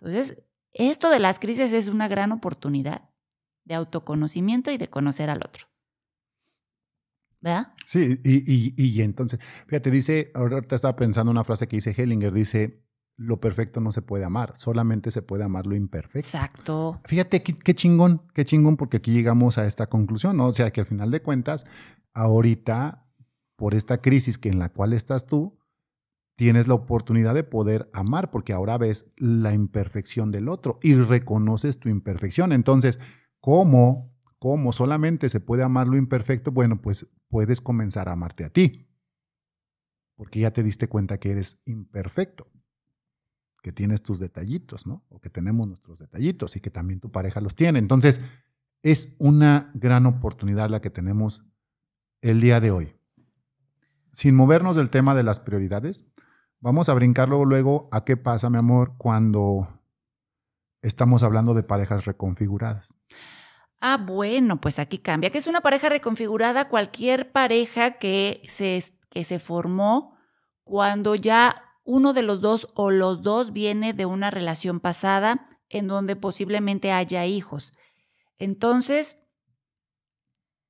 [0.00, 3.10] Entonces, esto de las crisis es una gran oportunidad
[3.64, 5.68] de autoconocimiento y de conocer al otro.
[7.40, 7.74] ¿Verdad?
[7.86, 9.38] Sí, y, y, y entonces,
[9.68, 12.84] fíjate, dice, ahorita estaba pensando una frase que dice Hellinger, dice,
[13.16, 16.18] lo perfecto no se puede amar, solamente se puede amar lo imperfecto.
[16.18, 17.00] Exacto.
[17.04, 20.46] Fíjate qué, chingón, qué chingón, porque aquí llegamos a esta conclusión, ¿no?
[20.46, 21.66] O sea, que al final de cuentas,
[22.14, 23.06] ahorita,
[23.60, 25.58] por esta crisis que en la cual estás tú,
[26.34, 31.78] tienes la oportunidad de poder amar, porque ahora ves la imperfección del otro y reconoces
[31.78, 32.52] tu imperfección.
[32.52, 32.98] Entonces,
[33.38, 36.52] ¿cómo, cómo solamente se puede amar lo imperfecto?
[36.52, 38.88] Bueno, pues puedes comenzar a amarte a ti,
[40.16, 42.50] porque ya te diste cuenta que eres imperfecto
[43.62, 45.04] que tienes tus detallitos, ¿no?
[45.10, 47.78] O que tenemos nuestros detallitos y que también tu pareja los tiene.
[47.78, 48.22] Entonces,
[48.82, 51.44] es una gran oportunidad la que tenemos
[52.22, 52.99] el día de hoy.
[54.12, 56.04] Sin movernos del tema de las prioridades,
[56.60, 59.68] vamos a brincarlo luego a qué pasa, mi amor, cuando
[60.82, 62.94] estamos hablando de parejas reconfiguradas.
[63.80, 65.30] Ah, bueno, pues aquí cambia.
[65.30, 66.68] que es una pareja reconfigurada?
[66.68, 70.16] Cualquier pareja que se, que se formó
[70.64, 75.88] cuando ya uno de los dos o los dos viene de una relación pasada en
[75.88, 77.72] donde posiblemente haya hijos.
[78.38, 79.16] Entonces,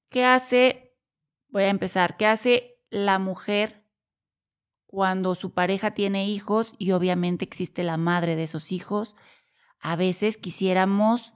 [0.08, 0.96] ¿qué hace?
[1.48, 2.16] Voy a empezar.
[2.16, 3.86] ¿Qué hace la mujer
[4.86, 9.16] cuando su pareja tiene hijos y obviamente existe la madre de esos hijos?
[9.78, 11.32] A veces quisiéramos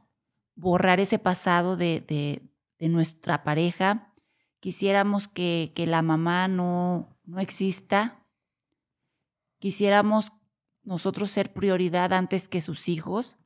[0.54, 2.50] borrar ese pasado de, de,
[2.88, 4.12] nuestra pareja,
[4.60, 8.26] quisiéramos que, que la mamá no, no exista,
[9.58, 10.32] quisiéramos
[10.82, 13.38] nosotros ser prioridad antes que sus hijos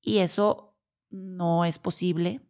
[0.00, 0.76] y eso
[1.10, 2.40] no es posible.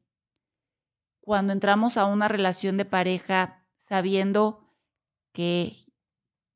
[1.20, 4.74] Cuando entramos a una relación de pareja sabiendo
[5.32, 5.72] que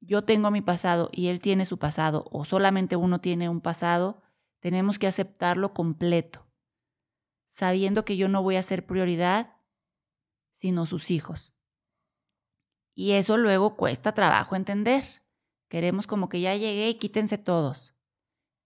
[0.00, 4.20] yo tengo mi pasado y él tiene su pasado o solamente uno tiene un pasado,
[4.60, 6.46] tenemos que aceptarlo completo,
[7.46, 9.56] sabiendo que yo no voy a ser prioridad
[10.50, 11.54] sino sus hijos.
[12.94, 15.02] Y eso luego cuesta trabajo entender.
[15.68, 17.96] Queremos como que ya llegué y quítense todos.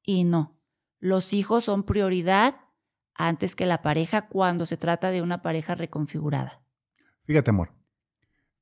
[0.03, 0.59] Y no,
[0.99, 2.57] los hijos son prioridad
[3.15, 6.61] antes que la pareja cuando se trata de una pareja reconfigurada.
[7.25, 7.76] Fíjate, amor.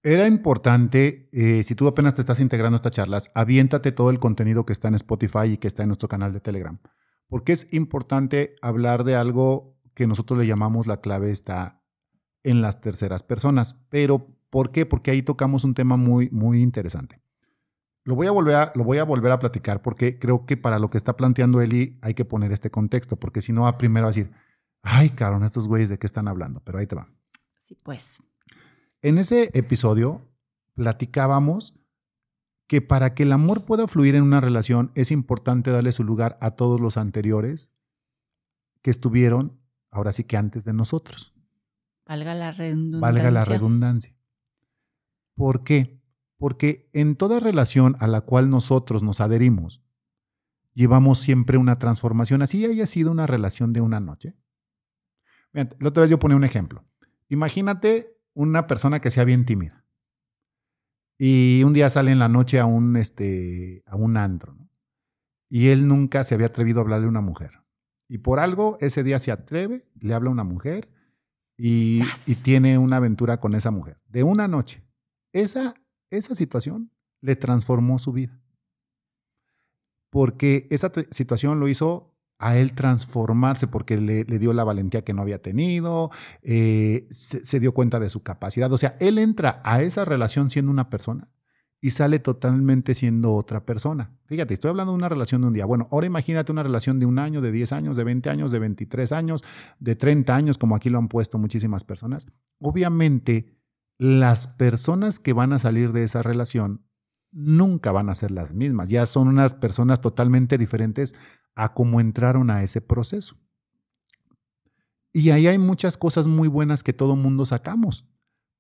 [0.05, 4.19] Era importante, eh, si tú apenas te estás integrando a estas charlas, aviéntate todo el
[4.19, 6.79] contenido que está en Spotify y que está en nuestro canal de Telegram.
[7.27, 11.83] Porque es importante hablar de algo que nosotros le llamamos la clave está
[12.43, 13.81] en las terceras personas.
[13.89, 14.85] Pero, ¿por qué?
[14.85, 17.23] Porque ahí tocamos un tema muy, muy interesante.
[18.05, 20.79] Lo voy, a volver a, lo voy a volver a platicar porque creo que para
[20.79, 24.11] lo que está planteando Eli hay que poner este contexto, porque si no, primero va
[24.11, 24.31] a decir,
[24.83, 27.09] ay, cabrón, estos güeyes de qué están hablando, pero ahí te va.
[27.59, 28.23] Sí, pues.
[29.05, 30.27] En ese episodio
[30.73, 31.75] platicábamos
[32.67, 36.39] que para que el amor pueda fluir en una relación es importante darle su lugar
[36.41, 37.71] a todos los anteriores
[38.81, 41.35] que estuvieron, ahora sí que antes de nosotros.
[42.07, 43.01] Valga la redundancia.
[43.03, 44.17] Valga la redundancia.
[45.35, 46.01] ¿Por qué?
[46.39, 49.83] Porque en toda relación a la cual nosotros nos adherimos,
[50.73, 54.35] llevamos siempre una transformación, así haya sido una relación de una noche.
[55.53, 56.87] la otra vez yo ponía un ejemplo.
[57.29, 59.85] Imagínate una persona que sea bien tímida.
[61.19, 64.57] Y un día sale en la noche a un, este, a un antro.
[65.49, 67.63] Y él nunca se había atrevido a hablarle a una mujer.
[68.09, 70.91] Y por algo ese día se atreve, le habla a una mujer
[71.57, 74.01] y, y tiene una aventura con esa mujer.
[74.09, 74.85] De una noche.
[75.33, 75.75] Esa,
[76.11, 78.41] esa situación le transformó su vida.
[80.11, 82.14] Porque esa situación lo hizo
[82.45, 86.11] a él transformarse porque le, dio la valentía que no había tenido,
[86.43, 88.71] eh, se, dio cuenta de su capacidad.
[88.71, 91.31] O sea, él entra a esa relación siendo una persona
[91.81, 94.11] y sale totalmente siendo otra persona.
[94.27, 95.65] Fíjate, estoy hablando de una relación de un día.
[95.65, 98.59] Bueno, ahora imagínate una relación de un año, de 10 años, de 20 años, de
[98.59, 99.43] 23 años,
[99.79, 102.27] de 30 años, como aquí lo han puesto muchísimas personas.
[102.59, 103.57] Obviamente,
[103.97, 106.83] las personas que van a salir de esa relación
[107.35, 108.89] nunca van a ser las mismas.
[108.89, 111.15] Ya son unas personas totalmente diferentes
[111.55, 113.37] a cómo entraron a ese proceso.
[115.13, 118.07] Y ahí hay muchas cosas muy buenas que todo mundo sacamos,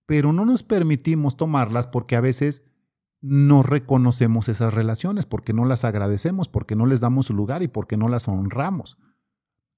[0.06, 2.62] pero no nos permitimos tomarlas porque a veces
[3.20, 7.68] no reconocemos esas relaciones, porque no las agradecemos, porque no les damos su lugar y
[7.68, 8.98] porque no las honramos.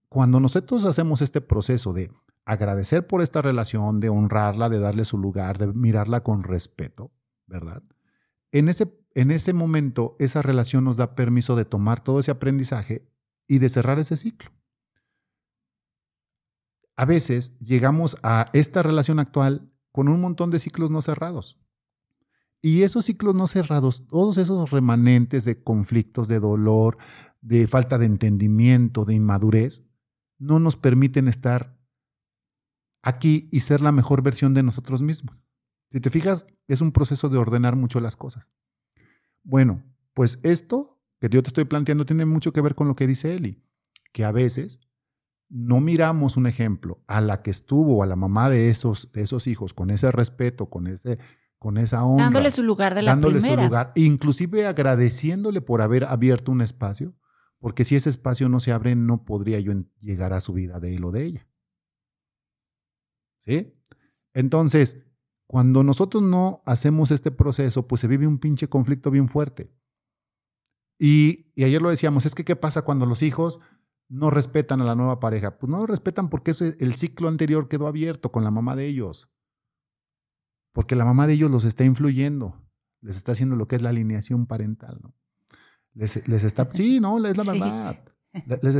[0.08, 2.10] Cuando nosotros hacemos este proceso de
[2.44, 7.12] agradecer por esta relación, de honrarla, de darle su lugar, de mirarla con respeto,
[7.46, 7.82] ¿verdad?
[8.56, 13.06] En ese, en ese momento, esa relación nos da permiso de tomar todo ese aprendizaje
[13.46, 14.50] y de cerrar ese ciclo.
[16.96, 21.60] A veces llegamos a esta relación actual con un montón de ciclos no cerrados.
[22.62, 26.96] Y esos ciclos no cerrados, todos esos remanentes de conflictos, de dolor,
[27.42, 29.84] de falta de entendimiento, de inmadurez,
[30.38, 31.78] no nos permiten estar
[33.02, 35.45] aquí y ser la mejor versión de nosotros mismos.
[35.90, 38.50] Si te fijas, es un proceso de ordenar mucho las cosas.
[39.42, 39.82] Bueno,
[40.14, 43.34] pues esto que yo te estoy planteando tiene mucho que ver con lo que dice
[43.34, 43.62] Eli,
[44.12, 44.80] que a veces
[45.48, 49.46] no miramos un ejemplo a la que estuvo, a la mamá de esos, de esos
[49.46, 51.18] hijos, con ese respeto, con, ese,
[51.58, 52.24] con esa honra.
[52.24, 57.14] Dándole su lugar de la dándole su lugar, inclusive agradeciéndole por haber abierto un espacio,
[57.58, 60.96] porque si ese espacio no se abre, no podría yo llegar a su vida de
[60.96, 61.48] él o de ella.
[63.38, 63.72] ¿Sí?
[64.34, 65.05] Entonces,
[65.46, 69.72] cuando nosotros no hacemos este proceso, pues se vive un pinche conflicto bien fuerte.
[70.98, 73.60] Y, ayer lo decíamos, es que ¿qué pasa cuando los hijos
[74.08, 75.58] no respetan a la nueva pareja?
[75.58, 79.30] Pues no lo respetan porque el ciclo anterior quedó abierto con la mamá de ellos.
[80.72, 82.62] Porque la mamá de ellos los está influyendo,
[83.00, 84.98] les está haciendo lo que es la alineación parental.
[85.02, 85.14] ¿no?
[85.94, 88.15] Les, está, sí, no, es la verdad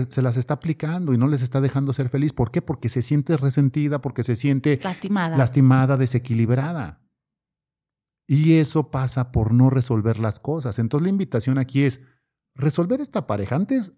[0.09, 2.33] se las está aplicando y no les está dejando ser feliz.
[2.33, 2.63] ¿Por qué?
[2.63, 7.03] Porque se siente resentida, porque se siente lastimada, lastimada desequilibrada.
[8.27, 10.79] Y eso pasa por no resolver las cosas.
[10.79, 12.01] Entonces la invitación aquí es
[12.55, 13.55] resolver esta pareja.
[13.55, 13.93] Antes,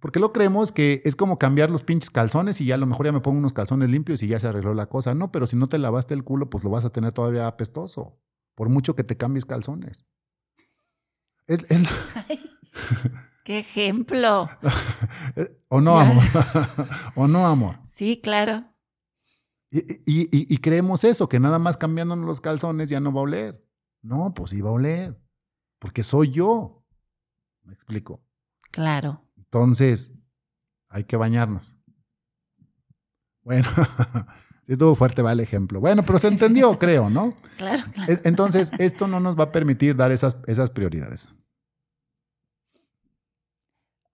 [0.00, 3.06] porque lo creemos que es como cambiar los pinches calzones y ya a lo mejor
[3.06, 5.14] ya me pongo unos calzones limpios y ya se arregló la cosa.
[5.14, 8.20] No, pero si no te lavaste el culo, pues lo vas a tener todavía apestoso.
[8.54, 10.04] Por mucho que te cambies calzones.
[11.46, 11.64] Es,
[13.44, 14.48] ¡Qué ejemplo!
[15.68, 16.24] ¿O no, amor?
[17.14, 17.76] ¿O no, amor?
[17.84, 18.64] Sí, claro.
[19.70, 23.64] Y, creemos eso, que nada más cambiándonos los calzones ya no va a oler.
[24.02, 25.20] No, pues sí va a oler,
[25.78, 26.84] porque soy yo.
[27.64, 28.22] ¿Me explico?
[28.70, 29.22] Claro.
[29.36, 30.14] Entonces,
[30.88, 31.76] hay que bañarnos.
[33.42, 33.68] Bueno,
[34.66, 35.80] sí tuvo fuerte va el ejemplo.
[35.80, 37.36] Bueno, pero se entendió, creo, ¿no?
[37.58, 38.20] Claro, claro.
[38.24, 41.34] Entonces, esto no nos va a permitir dar esas, esas prioridades.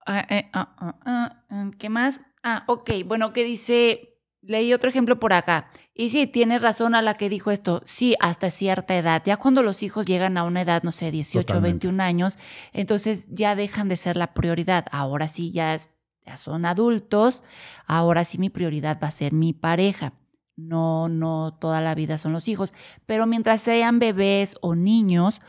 [1.77, 2.21] ¿Qué más?
[2.43, 2.91] Ah, ok.
[3.05, 4.07] Bueno, ¿qué dice?
[4.41, 5.69] Leí otro ejemplo por acá.
[5.93, 7.81] Y sí, tiene razón a la que dijo esto.
[7.85, 9.21] Sí, hasta cierta edad.
[9.23, 12.39] Ya cuando los hijos llegan a una edad, no sé, 18 o 21 años,
[12.73, 14.85] entonces ya dejan de ser la prioridad.
[14.91, 15.77] Ahora sí, ya,
[16.25, 17.43] ya son adultos.
[17.85, 20.13] Ahora sí mi prioridad va a ser mi pareja.
[20.55, 22.73] no, no toda la vida son los hijos.
[23.05, 25.41] Pero mientras sean bebés o niños,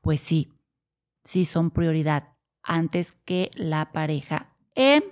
[0.00, 0.52] pues sí,
[1.24, 2.33] sí son prioridad
[2.64, 5.04] antes que la pareja en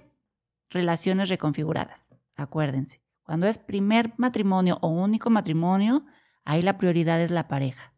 [0.70, 2.09] relaciones reconfiguradas.
[2.34, 6.05] Acuérdense, cuando es primer matrimonio o único matrimonio,
[6.44, 7.92] ahí la prioridad es la pareja.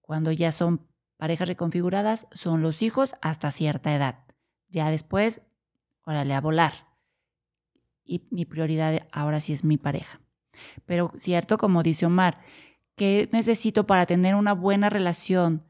[0.00, 4.24] Cuando ya son parejas reconfiguradas, son los hijos hasta cierta edad.
[4.68, 5.40] Ya después,
[6.04, 6.72] órale, a volar.
[8.04, 10.20] Y mi prioridad ahora sí es mi pareja.
[10.84, 12.40] Pero cierto, como dice Omar,
[12.96, 15.64] ¿qué necesito para tener una buena relación,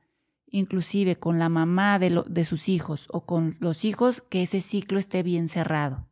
[0.54, 4.98] inclusive con la mamá de, de sus hijos o con los hijos, que ese ciclo
[4.98, 6.06] esté bien cerrado?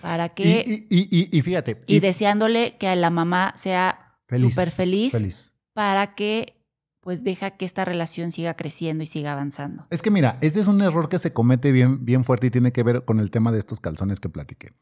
[0.00, 0.86] Para que...
[0.90, 1.78] Y, fíjate.
[1.86, 6.52] Y, deseándole que a la mamá sea súper feliz, feliz, para que
[7.00, 9.86] pues deja que esta relación siga creciendo y siga avanzando.
[9.90, 12.72] Es que mira, ese es un error que se comete bien, bien fuerte y tiene
[12.72, 14.72] que ver con el tema de estos calzones que platiqué.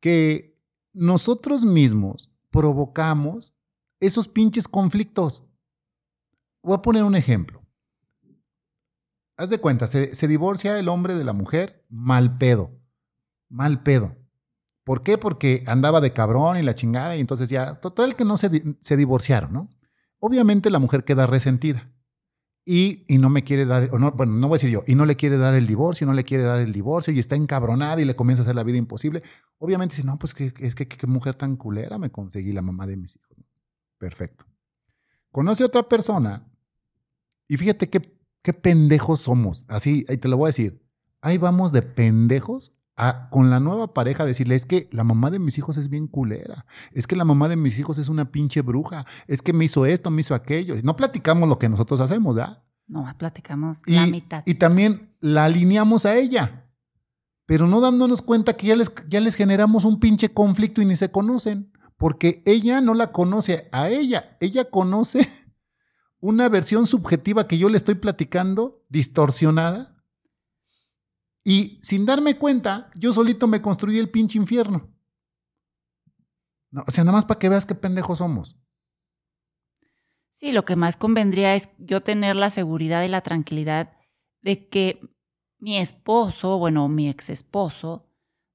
[0.00, 0.54] Que
[0.92, 3.54] nosotros mismos provocamos
[4.00, 5.44] esos pinches conflictos.
[6.64, 7.62] Voy a poner un ejemplo.
[9.36, 12.70] Haz de cuenta, se, divorcia el hombre de la mujer mal pedo.
[13.50, 14.16] Mal pedo.
[14.82, 15.18] ¿Por qué?
[15.18, 18.96] Porque andaba de cabrón y la chingada y entonces ya, total que no se, se
[18.96, 19.70] divorciaron, ¿no?
[20.18, 21.92] Obviamente la mujer queda resentida
[22.64, 24.94] y, y, no me quiere dar, o no, bueno, no voy a decir yo, y
[24.94, 28.00] no le quiere dar el divorcio, no le quiere dar el divorcio y está encabronada
[28.00, 29.22] y le comienza a hacer la vida imposible.
[29.58, 32.86] Obviamente dice, no, pues que, es que qué mujer tan culera me conseguí la mamá
[32.86, 33.36] de mis hijos.
[33.98, 34.46] Perfecto.
[35.30, 36.46] Conoce a otra persona
[37.48, 39.64] y fíjate qué, qué pendejos somos.
[39.68, 40.82] Así, ahí te lo voy a decir.
[41.20, 42.74] Ahí vamos de pendejos
[43.30, 46.64] con la nueva pareja decirle, es que la mamá de mis hijos es bien culera,
[46.92, 49.84] es que la mamá de mis hijos es una pinche bruja, es que me hizo
[49.84, 50.76] esto, me hizo aquello.
[50.84, 52.62] No platicamos lo que nosotros hacemos, ¿verdad?
[52.86, 54.42] No, platicamos y, la mitad.
[54.46, 56.70] Y también la alineamos a ella,
[57.46, 60.96] pero no dándonos cuenta que ya les, ya les generamos un pinche conflicto y ni
[60.96, 65.28] se conocen, porque ella no la conoce a ella, ella conoce
[66.24, 69.94] una versión subjetiva que yo le estoy platicando, distorsionada,
[71.44, 74.90] y sin darme cuenta, yo solito me construí el pinche infierno.
[76.70, 78.56] No, o sea, nada más para que veas qué pendejos somos.
[80.30, 83.92] Sí, lo que más convendría es yo tener la seguridad y la tranquilidad
[84.40, 85.00] de que
[85.58, 88.08] mi esposo, bueno, mi ex esposo,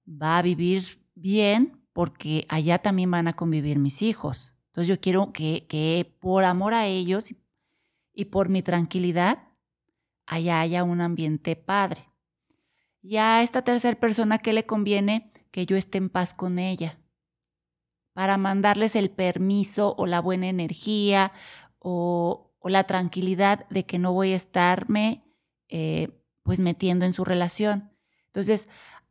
[0.07, 4.55] va a vivir bien porque allá también van a convivir mis hijos.
[4.69, 7.31] Entonces yo quiero que, que por amor a ellos
[8.25, 9.49] por mi tranquilidad,
[10.25, 12.09] allá haya un ambiente padre.
[13.01, 15.31] Y a esta tercera persona, ¿qué le conviene?
[15.51, 16.99] Que yo esté en paz con ella.
[18.13, 21.31] Para mandarles el permiso o la buena energía
[21.79, 25.23] o, la tranquilidad de que no voy a estarme
[25.69, 27.91] eh, pues metiendo en su relación.
[28.27, 28.67] Entonces,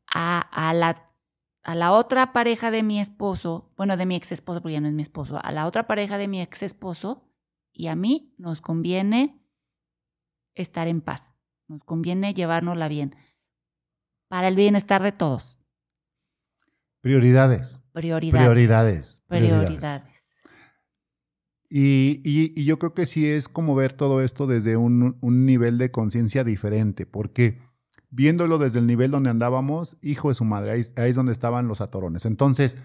[0.06, 1.10] a, la,
[1.62, 4.88] a la otra pareja de mi esposo, bueno, de mi ex esposo, porque ya no
[4.88, 7.27] es mi esposo, a la otra pareja de mi ex esposo
[7.72, 9.40] y a mí nos conviene
[10.54, 11.32] estar en paz,
[11.68, 13.14] nos conviene llevárnosla bien
[14.28, 15.58] para el bienestar de todos.
[17.00, 17.80] Prioridades.
[17.92, 19.22] Prioridades.
[19.26, 20.04] Prioridades.
[21.70, 26.44] Y, yo creo que sí es como ver todo esto desde un, nivel de conciencia
[26.44, 27.60] diferente, porque
[28.10, 31.68] viéndolo desde el nivel donde andábamos, hijo de su madre, ahí, ahí, es donde estaban
[31.68, 32.24] los atorones.
[32.24, 32.78] Entonces,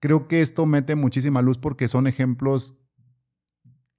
[0.00, 2.79] creo que esto mete muchísima luz porque son ejemplos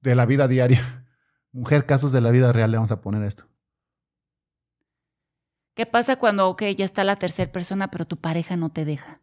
[0.02, 1.06] de la vida diaria.
[1.52, 3.46] Mujer, casos de la vida real, le vamos a poner esto.
[5.76, 9.22] ¿Qué pasa cuando, ok, ya está la tercera persona, pero tu pareja no te deja?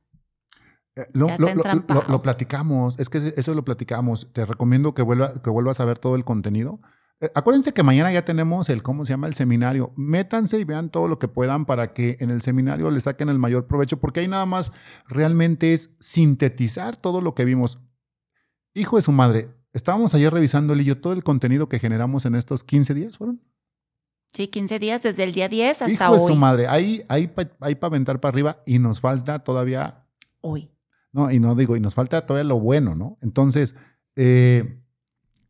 [0.96, 4.32] Eh, lo, lo, platicamos, es que eso lo platicamos.
[4.32, 6.80] Te recomiendo que, vuelva, que vuelvas a ver todo el contenido.
[7.20, 9.26] Eh, acuérdense que mañana ya tenemos el, ¿cómo se llama?
[9.26, 9.92] El seminario.
[9.96, 13.38] Métanse y vean todo lo que puedan para que en el seminario le saquen el
[13.38, 14.72] mayor provecho, porque ahí nada más
[15.06, 17.80] realmente es sintetizar todo lo que vimos.
[18.74, 19.48] Hijo de su madre,
[19.78, 23.40] estábamos ayer revisando, yo todo el contenido que generamos en estos 15 días, ¿fueron?
[24.34, 26.18] Sí, 15 días, desde el día 10 hasta Hijo hoy.
[26.18, 27.50] De su madre, ahí hay para
[27.80, 30.04] aventar para arriba y nos falta todavía.
[30.40, 30.70] Hoy.
[31.12, 33.18] No, y no digo, y nos falta todavía lo bueno, ¿no?
[33.22, 33.74] Entonces,
[34.16, 34.82] eh,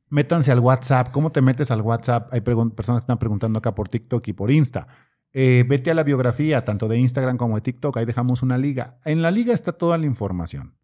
[0.09, 1.11] métanse al WhatsApp.
[1.11, 2.33] ¿Cómo te metes al WhatsApp?
[2.33, 4.87] Hay personas que están preguntando acá por TikTok y por Insta.
[5.33, 7.97] Eh, vete a la biografía, tanto de Instagram como de TikTok.
[7.97, 8.99] Ahí dejamos una liga.
[9.05, 10.75] En la liga está toda la información.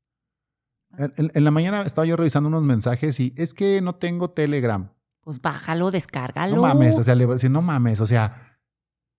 [0.99, 4.91] En, en la mañana estaba yo revisando unos mensajes y es que no tengo Telegram
[5.25, 6.57] pues bájalo, descárgalo.
[6.57, 8.59] No mames, o sea, le voy a decir, no mames, o sea,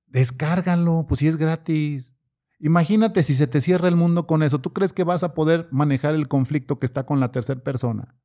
[0.05, 2.15] descárgalo, pues si es gratis.
[2.59, 4.59] Imagínate si se te cierra el mundo con eso.
[4.59, 8.15] ¿Tú crees que vas a poder manejar el conflicto que está con la tercera persona?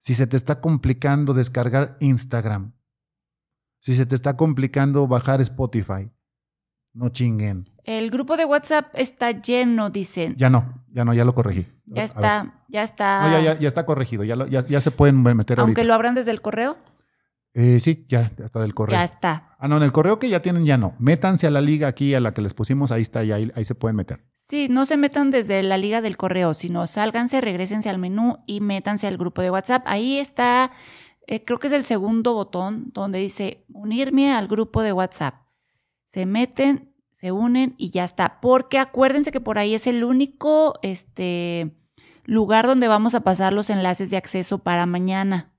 [0.00, 2.74] Si se te está complicando descargar Instagram.
[3.80, 6.10] Si se te está complicando bajar Spotify.
[6.92, 7.70] No chinguen.
[7.84, 10.34] El grupo de WhatsApp está lleno, dicen.
[10.36, 10.81] Ya no.
[10.94, 11.66] Ya no, ya lo corregí.
[11.86, 13.22] Ya está, ya está.
[13.22, 14.24] No, ya, ya, ya está corregido.
[14.24, 15.84] Ya, lo- ya, ya se pueden meter Aunque ahorita.
[15.84, 16.76] lo abran desde el correo,
[17.54, 18.96] Eh, sí, ya, ya está del correo.
[18.98, 19.54] ya está.
[19.58, 20.94] Ah, no, en el correo que ya tienen ya no.
[20.98, 23.64] Métanse a la liga aquí, a la que les pusimos, ahí está, y ahí, ahí
[23.64, 24.24] se pueden meter.
[24.34, 28.60] Sí, no se metan desde la liga del correo, sino sálganse, regresense al menú y
[28.60, 29.82] métanse al grupo de WhatsApp.
[29.86, 30.72] Ahí está,
[31.26, 35.34] eh, creo que es el segundo botón donde dice unirme al grupo de WhatsApp.
[36.06, 36.91] Se meten,
[37.22, 38.40] se unen y ya está.
[38.40, 41.70] Porque acuérdense que por ahí es el único este,
[42.24, 45.52] lugar donde vamos a pasar los enlaces de acceso para mañana,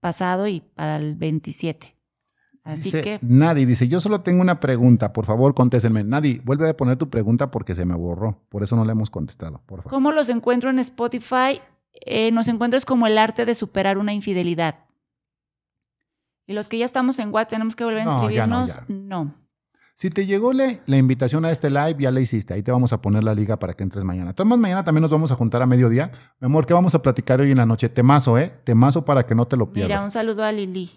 [0.00, 1.96] pasado y para el 27.
[2.64, 3.18] Así Dice que...
[3.22, 6.04] Nadie dice, yo solo tengo una pregunta, por favor, contéstenme.
[6.04, 8.44] Nadie, vuelve a poner tu pregunta porque se me borró.
[8.50, 9.90] Por eso no la hemos contestado, por favor.
[9.90, 11.62] ¿Cómo los encuentro en Spotify?
[11.94, 14.84] Eh, nos encuentras como el arte de superar una infidelidad.
[16.46, 18.86] Y los que ya estamos en WhatsApp, tenemos que volver a No, ya no, inscribirnos.
[18.86, 18.94] ya.
[18.94, 19.47] no.
[19.98, 22.54] Si te llegó la, la invitación a este live, ya la hiciste.
[22.54, 24.32] Ahí te vamos a poner la liga para que entres mañana.
[24.32, 26.12] Tomás, mañana también nos vamos a juntar a mediodía.
[26.38, 27.88] Mi amor, ¿qué vamos a platicar hoy en la noche?
[27.88, 28.60] Temazo, ¿eh?
[28.62, 29.98] Temazo para que no te lo pierdas.
[29.98, 30.88] Mira, un saludo a Lili.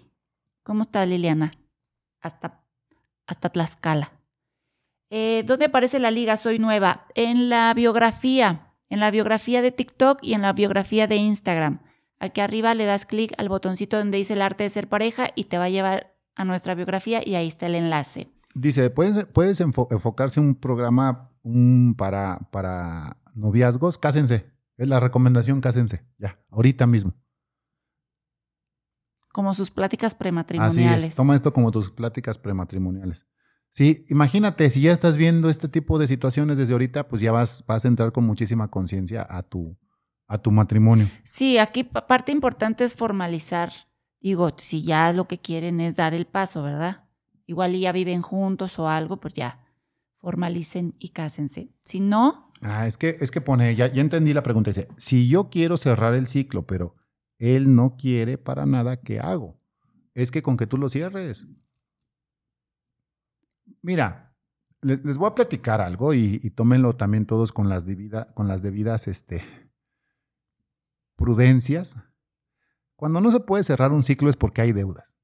[0.62, 1.50] ¿Cómo está Liliana?
[2.20, 2.62] Hasta,
[3.26, 4.12] hasta Tlaxcala.
[5.10, 6.36] Eh, ¿Dónde aparece la liga?
[6.36, 7.06] Soy nueva.
[7.16, 8.68] En la biografía.
[8.88, 11.80] En la biografía de TikTok y en la biografía de Instagram.
[12.20, 15.46] Aquí arriba le das clic al botoncito donde dice el arte de ser pareja y
[15.46, 18.30] te va a llevar a nuestra biografía y ahí está el enlace.
[18.54, 23.98] Dice, ¿puedes, puedes enfo- enfocarse en un programa un, para, para noviazgos?
[23.98, 24.50] Cásense.
[24.76, 26.04] Es la recomendación, cásense.
[26.18, 27.14] Ya, ahorita mismo.
[29.32, 31.04] Como sus pláticas Así prematrimoniales.
[31.04, 31.14] es.
[31.14, 33.26] Toma esto como tus pláticas prematrimoniales.
[33.70, 37.64] Sí, imagínate, si ya estás viendo este tipo de situaciones desde ahorita, pues ya vas,
[37.66, 39.78] vas a entrar con muchísima conciencia a tu,
[40.26, 41.08] a tu matrimonio.
[41.24, 43.72] Sí, aquí pa- parte importante es formalizar.
[44.20, 47.04] Digo, si ya lo que quieren es dar el paso, ¿verdad?
[47.46, 49.64] Igual ya viven juntos o algo, pues ya
[50.18, 51.70] formalicen y cásense.
[51.84, 54.70] Si no, Ah, es que, es que pone, ya, ya entendí la pregunta.
[54.70, 56.94] Dice, si yo quiero cerrar el ciclo, pero
[57.38, 59.60] él no quiere para nada, ¿qué hago?
[60.14, 61.48] Es que con que tú lo cierres.
[63.82, 64.32] Mira,
[64.80, 68.46] les, les voy a platicar algo y, y tómenlo también todos con las, debida- con
[68.46, 69.42] las debidas este,
[71.16, 71.96] prudencias.
[72.96, 75.16] Cuando no se puede cerrar un ciclo es porque hay deudas.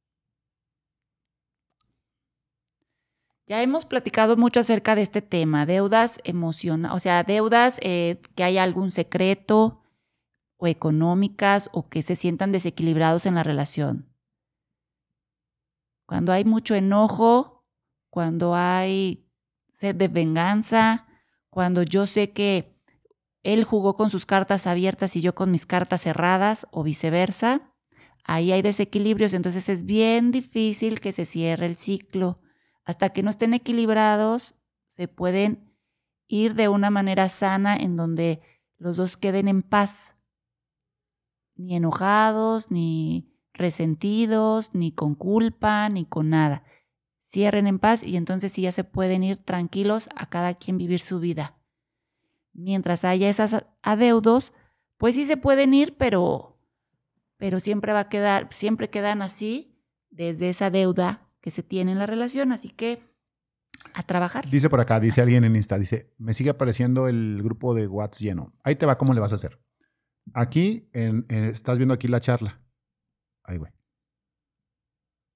[3.48, 8.44] Ya hemos platicado mucho acerca de este tema, deudas emocionales, o sea, deudas eh, que
[8.44, 9.82] haya algún secreto
[10.58, 14.06] o económicas o que se sientan desequilibrados en la relación.
[16.06, 17.64] Cuando hay mucho enojo,
[18.10, 19.26] cuando hay
[19.72, 21.06] sed de venganza,
[21.48, 22.76] cuando yo sé que
[23.42, 27.72] él jugó con sus cartas abiertas y yo con mis cartas cerradas o viceversa,
[28.24, 32.40] ahí hay desequilibrios, entonces es bien difícil que se cierre el ciclo.
[32.88, 34.54] Hasta que no estén equilibrados,
[34.86, 35.74] se pueden
[36.26, 38.40] ir de una manera sana en donde
[38.78, 40.16] los dos queden en paz,
[41.54, 46.64] ni enojados, ni resentidos, ni con culpa, ni con nada.
[47.20, 51.00] Cierren en paz y entonces sí ya se pueden ir tranquilos a cada quien vivir
[51.00, 51.58] su vida.
[52.54, 54.54] Mientras haya esas adeudos,
[54.96, 56.58] pues sí se pueden ir, pero,
[57.36, 59.78] pero siempre va a quedar, siempre quedan así
[60.08, 63.00] desde esa deuda que se tiene en la relación, así que
[63.94, 64.50] a trabajar.
[64.50, 68.20] Dice por acá, dice alguien en Insta, dice, me sigue apareciendo el grupo de WhatsApp
[68.20, 68.52] lleno.
[68.62, 69.58] Ahí te va, ¿cómo le vas a hacer?
[70.34, 72.60] Aquí, en, en- estás viendo aquí la charla.
[73.44, 73.72] Ahí, güey.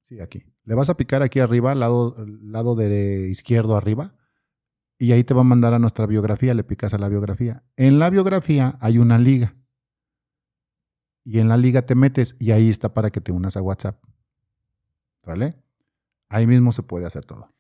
[0.03, 0.45] Sí, aquí.
[0.65, 4.15] Le vas a picar aquí arriba, lado, lado de izquierdo arriba,
[4.99, 7.65] y ahí te va a mandar a nuestra biografía, le picas a la biografía.
[7.77, 9.57] En la biografía hay una liga.
[11.25, 14.05] Y en la liga te metes y ahí está para que te unas a WhatsApp.
[15.25, 15.55] ¿Vale?
[16.33, 17.53] Ahí mismo se puede hacer todo.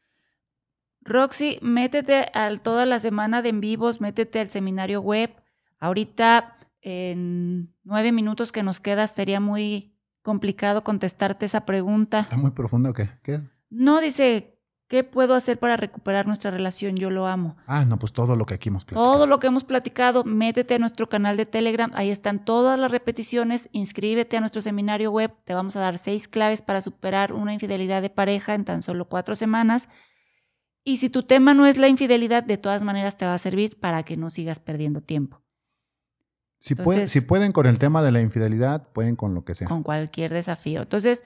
[1.03, 5.31] Roxy, métete a toda la semana de en vivos, métete al seminario web.
[5.79, 12.21] Ahorita, en nueve minutos que nos queda, estaría muy complicado contestarte esa pregunta.
[12.21, 13.11] ¿Está muy profundo o qué?
[13.23, 13.45] ¿Qué es?
[13.69, 14.52] No dice,
[14.93, 16.97] ¿qué puedo hacer para recuperar nuestra relación?
[16.97, 17.57] Yo lo amo.
[17.67, 19.11] Ah, no, pues todo lo que aquí hemos platicado.
[19.15, 22.91] Todo lo que hemos platicado, métete a nuestro canal de Telegram, ahí están todas las
[22.91, 27.55] repeticiones, inscríbete a nuestro seminario web, te vamos a dar seis claves para superar una
[27.55, 29.89] infidelidad de pareja en tan solo cuatro semanas.
[30.85, 33.81] Y si tu tema no es la infidelidad, de todas maneras te va a servir
[33.81, 35.41] para que no sigas perdiendo tiempo
[36.59, 39.55] Si, pueden, Entonces- si pueden con el tema de la infidelidad, pueden con lo que
[39.55, 39.67] sea.
[39.69, 40.83] con cualquier desafío.
[40.83, 41.25] Entonces,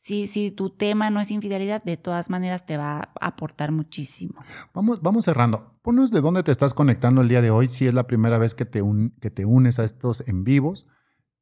[0.00, 4.34] si, si tu tema no es infidelidad, de todas maneras te va a aportar muchísimo.
[4.72, 5.74] Vamos, vamos cerrando.
[5.82, 8.54] Ponos de dónde te estás conectando el día de hoy, si es la primera vez
[8.54, 10.86] que te, un- que te unes a estos en vivos.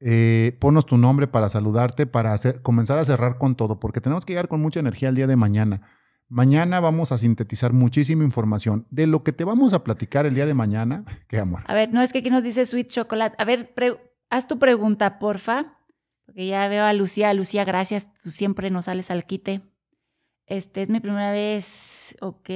[0.00, 4.24] Eh, ponos tu nombre para saludarte, para hacer- comenzar a cerrar con todo, porque tenemos
[4.24, 5.82] que llegar con mucha energía el día de mañana.
[6.28, 8.86] Mañana vamos a sintetizar muchísima información.
[8.90, 11.62] De lo que te vamos a platicar el día de mañana, qué amor.
[11.66, 13.36] A ver, no es que aquí nos dice Sweet Chocolate.
[13.38, 13.74] A ver,
[14.30, 15.75] haz tu pregunta, porfa.
[16.36, 17.32] Porque ya veo a Lucía.
[17.32, 18.12] Lucía, gracias.
[18.12, 19.62] Tú siempre nos sales al quite.
[20.44, 22.14] Este es mi primera vez.
[22.20, 22.50] Ok.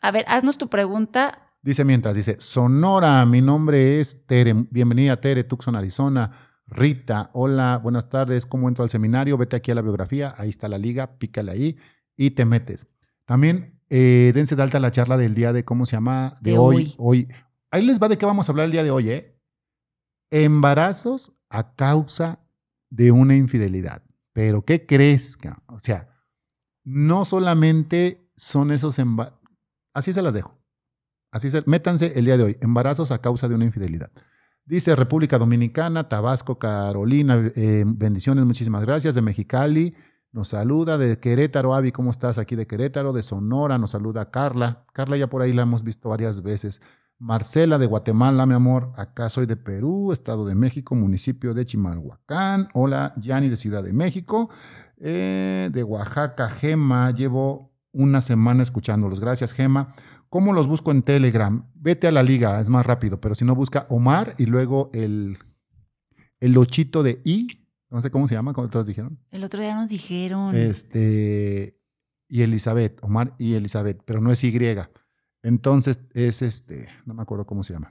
[0.00, 1.50] A ver, haznos tu pregunta.
[1.60, 4.54] Dice mientras, dice, Sonora, mi nombre es Tere.
[4.70, 6.30] Bienvenida, Tere, Tucson, Arizona.
[6.68, 8.46] Rita, hola, buenas tardes.
[8.46, 9.36] ¿Cómo entro al seminario?
[9.36, 10.36] Vete aquí a la biografía.
[10.38, 11.18] Ahí está la liga.
[11.18, 11.76] Pícale ahí
[12.16, 12.86] y te metes.
[13.24, 16.34] También eh, dense de alta la charla del día de, ¿cómo se llama?
[16.40, 17.26] De, hoy, hoy.
[17.72, 19.36] Ahí les va de qué vamos a hablar el día de hoy, ¿eh?
[20.30, 22.47] Embarazos a causa
[22.90, 24.02] de una infidelidad.
[24.32, 25.38] Pero, ¿qué crees?
[25.66, 26.08] O sea,
[26.84, 29.38] no solamente son esos embarazos.
[29.94, 30.58] Así se las dejo.
[31.30, 32.56] Así se, métanse el día de hoy.
[32.60, 34.10] Embarazos a causa de una infidelidad.
[34.64, 39.14] Dice República Dominicana, Tabasco, Carolina, eh, bendiciones, muchísimas gracias.
[39.14, 39.94] De Mexicali,
[40.30, 42.36] nos saluda de Querétaro, Avi, ¿cómo estás?
[42.36, 44.84] Aquí de Querétaro, de Sonora, nos saluda Carla.
[44.92, 46.82] Carla ya por ahí la hemos visto varias veces.
[47.18, 52.68] Marcela de Guatemala, mi amor, acá soy de Perú, Estado de México, municipio de Chimalhuacán.
[52.74, 54.50] Hola, Yani de Ciudad de México.
[54.98, 59.20] Eh, de Oaxaca, Gema, llevo una semana escuchándolos.
[59.20, 59.92] Gracias, Gema.
[60.28, 61.68] ¿Cómo los busco en Telegram?
[61.74, 65.38] Vete a la liga, es más rápido, pero si no, busca Omar y luego el,
[66.40, 69.18] el lochito de I no sé cómo se llama, como todos dijeron.
[69.30, 70.54] El otro día nos dijeron.
[70.54, 71.80] Este,
[72.28, 74.52] y Elizabeth, Omar y Elizabeth, pero no es Y.
[75.48, 77.90] Entonces es este, no me acuerdo cómo se llama.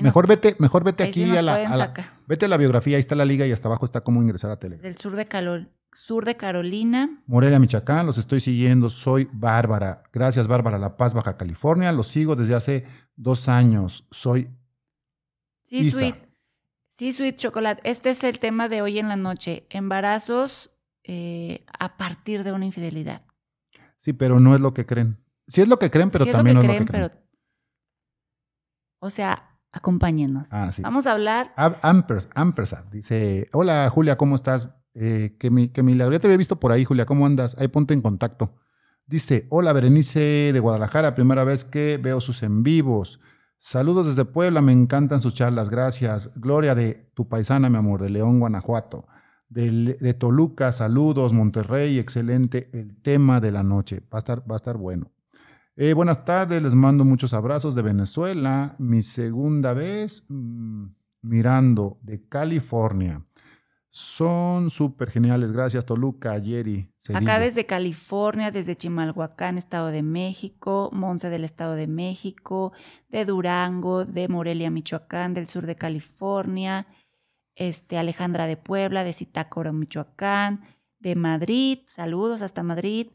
[0.00, 1.92] mejor, vete, mejor vete aquí a la,
[2.26, 4.58] Vete a la biografía, ahí está la liga y hasta abajo está cómo ingresar a
[4.58, 4.82] Telegram.
[4.82, 7.22] Del sur de, sur de Carolina.
[7.26, 8.88] Morelia, Michoacán, los estoy siguiendo.
[8.88, 10.04] Soy Bárbara.
[10.10, 10.78] Gracias, Bárbara.
[10.78, 11.92] La Paz, Baja California.
[11.92, 14.06] Los sigo desde hace dos años.
[14.10, 14.48] Soy.
[15.64, 16.16] Sí, sweet.
[16.88, 17.82] Sí, Sweet Chocolate.
[17.84, 19.66] Este es el tema de hoy en la noche.
[19.68, 20.70] Embarazos
[21.02, 23.22] eh, a partir de una infidelidad.
[23.98, 25.18] Sí, pero no es lo que creen.
[25.46, 27.12] Sí es lo que creen, pero también no es lo que creen.
[28.98, 30.52] o sea, acompáñenos.
[30.52, 30.82] Ah, sí.
[30.82, 31.52] Vamos a hablar.
[31.56, 34.68] Ampers, Ampersand dice: Hola, Julia, ¿cómo estás?
[34.94, 36.12] Eh, que, mi, que milagro.
[36.12, 37.04] Ya te había visto por ahí, Julia.
[37.04, 37.56] ¿Cómo andas?
[37.58, 38.54] Ahí ponte en contacto.
[39.06, 41.14] Dice: Hola, Berenice de Guadalajara.
[41.14, 43.20] Primera vez que veo sus en vivos.
[43.66, 46.38] Saludos desde Puebla, me encantan sus charlas, gracias.
[46.38, 49.06] Gloria de tu paisana, mi amor, de León, Guanajuato.
[49.48, 54.00] De, Toluca, saludos, Monterrey, excelente el tema de la noche.
[54.12, 55.13] Va a estar, va a estar bueno.
[55.76, 58.76] Eh, buenas tardes, les mando muchos abrazos de Venezuela.
[58.78, 60.84] Mi segunda vez mm,
[61.22, 63.24] mirando de California.
[63.90, 65.52] Son súper geniales.
[65.52, 66.88] Gracias, Toluca, Jerry.
[67.12, 72.72] Acá desde California, desde Chimalhuacán, Estado de México, Monza del Estado de México,
[73.08, 76.86] de Durango, de Morelia, Michoacán, del sur de California,
[77.56, 80.62] este, Alejandra de Puebla, de Zitácoro, Michoacán,
[80.98, 83.08] de Madrid, saludos hasta Madrid,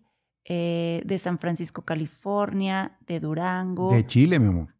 [0.49, 3.93] eh, de San Francisco, California, de Durango.
[3.93, 4.75] De Chile, mi amor.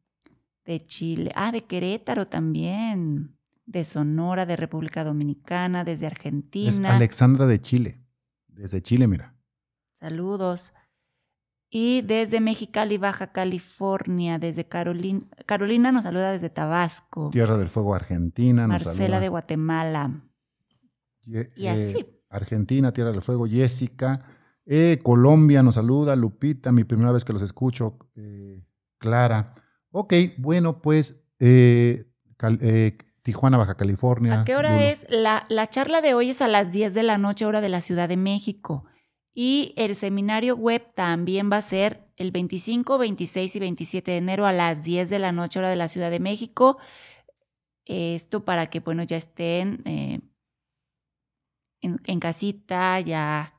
[0.65, 1.31] De Chile.
[1.35, 3.37] Ah, de Querétaro también
[3.69, 6.89] de Sonora, de República Dominicana, desde Argentina.
[6.89, 8.01] Es Alexandra de Chile,
[8.47, 9.35] desde Chile, mira.
[9.93, 10.73] Saludos.
[11.69, 15.21] Y desde Mexicali, Baja California, desde Carolina.
[15.45, 17.29] Carolina nos saluda desde Tabasco.
[17.29, 18.67] Tierra del Fuego, Argentina.
[18.67, 20.19] Marcela de Guatemala.
[21.27, 22.07] y eh, así.
[22.27, 24.25] Argentina, Tierra del Fuego, Jessica.
[24.71, 27.97] Eh, Colombia nos saluda, Lupita, mi primera vez que los escucho.
[28.15, 28.61] Eh,
[28.99, 29.55] Clara.
[29.89, 31.23] Ok, bueno, pues
[33.23, 34.41] Tijuana, Baja California.
[34.41, 35.07] ¿A qué hora es?
[35.09, 37.81] La, la, charla de hoy es a las 10 de la noche, hora de la
[37.81, 38.85] Ciudad de México.
[39.33, 44.45] Y el seminario web también va a ser el 25, 26 y 27 de enero
[44.45, 46.77] a las 10 de la noche, hora de la Ciudad de México.
[47.85, 50.19] Esto para que, bueno, ya estén eh,
[51.81, 53.58] en, casita, ya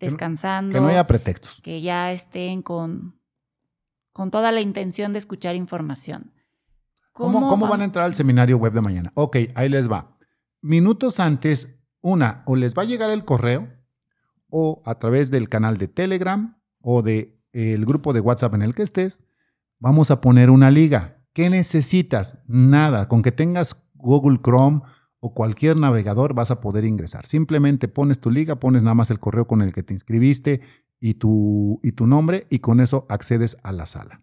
[0.00, 0.72] descansando.
[0.72, 1.60] Que no, haya pretextos.
[1.60, 3.20] Que ya estén con,
[4.12, 6.32] con toda la intención de escuchar información.
[7.12, 9.10] ¿Cómo, van a entrar al seminario web de mañana?
[9.14, 10.16] Ok, ahí les va.
[10.60, 13.68] Minutos antes, una, o les va a llegar el correo
[14.48, 18.74] o a través del canal de Telegram o del el grupo de WhatsApp en el
[18.74, 19.24] que estés,
[19.80, 21.24] vamos a poner una liga.
[21.32, 22.38] ¿Qué necesitas?
[22.46, 23.08] Nada.
[23.08, 24.82] Con que tengas Google Chrome
[25.20, 27.26] o cualquier navegador vas a poder ingresar.
[27.26, 30.60] Simplemente pones tu liga, pones nada más el correo con el que te inscribiste
[31.00, 34.22] y tu, y tu nombre y con eso accedes a la sala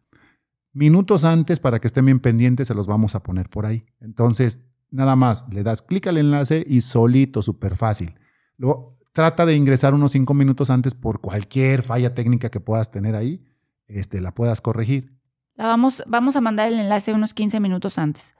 [0.76, 3.86] minutos antes para que estén bien pendientes, se los vamos a poner por ahí.
[4.02, 8.20] Entonces, nada más, le das clic al enlace y solito, súper fácil.
[8.58, 13.16] Luego, trata de ingresar unos cinco minutos antes por cualquier falla técnica que puedas tener
[13.16, 13.44] ahí,
[13.88, 15.18] este, la puedas corregir.
[15.56, 18.36] La vamos, vamos a mandar el enlace unos 15 minutos antes.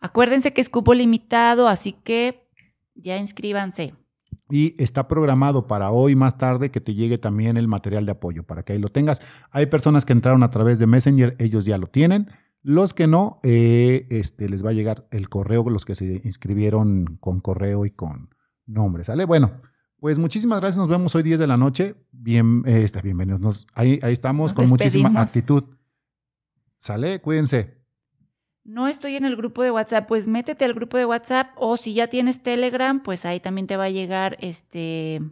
[0.00, 2.48] Acuérdense que es cupo limitado, así que
[2.94, 3.94] ya inscríbanse.
[4.48, 8.44] y está programado para hoy más tarde que te llegue también el material de apoyo
[8.44, 9.20] para que ahí lo tengas.
[9.50, 12.28] Hay personas que entraron a través de Messenger, ellos ya lo tienen.
[12.62, 17.16] Los que no, eh, este, les va a llegar el correo, los que se inscribieron
[17.20, 18.30] con correo y con
[18.66, 19.24] nombre, ¿sale?
[19.24, 19.60] Bueno,
[19.98, 21.94] pues muchísimas gracias, nos vemos hoy 10 de la noche.
[22.12, 23.66] Bien, eh, está, bienvenidos.
[23.74, 25.64] ahí, ahí estamos con muchísima actitud.
[26.78, 27.20] ¿Sale?
[27.20, 27.75] Cuídense.
[28.66, 31.94] No estoy en el grupo de WhatsApp, pues métete al grupo de WhatsApp o si
[31.94, 35.22] ya tienes Telegram, pues ahí también te va a llegar este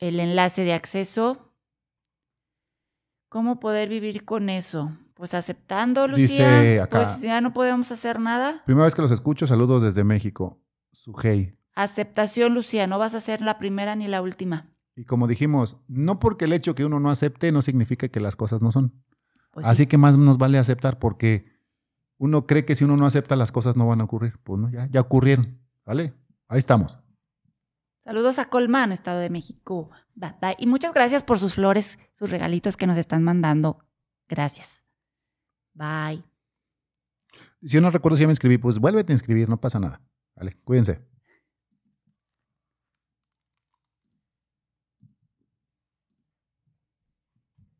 [0.00, 1.52] el enlace de acceso.
[3.28, 4.96] ¿Cómo poder vivir con eso?
[5.14, 6.88] Pues aceptando, Lucía.
[6.90, 8.64] Pues ya no podemos hacer nada.
[8.66, 10.60] Primera vez que los escucho, saludos desde México.
[10.90, 11.56] Sujei.
[11.76, 14.72] Aceptación, Lucía, no vas a ser la primera ni la última.
[14.96, 18.34] Y como dijimos, no porque el hecho que uno no acepte no significa que las
[18.34, 19.04] cosas no son.
[19.56, 21.46] Pues Así que más nos vale aceptar porque
[22.18, 24.38] uno cree que si uno no acepta las cosas no van a ocurrir.
[24.42, 25.58] Pues no, ya, ya ocurrieron.
[25.86, 26.12] ¿Vale?
[26.46, 26.98] Ahí estamos.
[28.04, 29.88] Saludos a Colmán, Estado de México.
[30.58, 33.78] Y muchas gracias por sus flores, sus regalitos que nos están mandando.
[34.28, 34.84] Gracias.
[35.72, 36.22] Bye.
[37.62, 40.02] Si yo no recuerdo si ya me inscribí, pues vuélvete a inscribir, no pasa nada.
[40.34, 41.00] Vale, cuídense.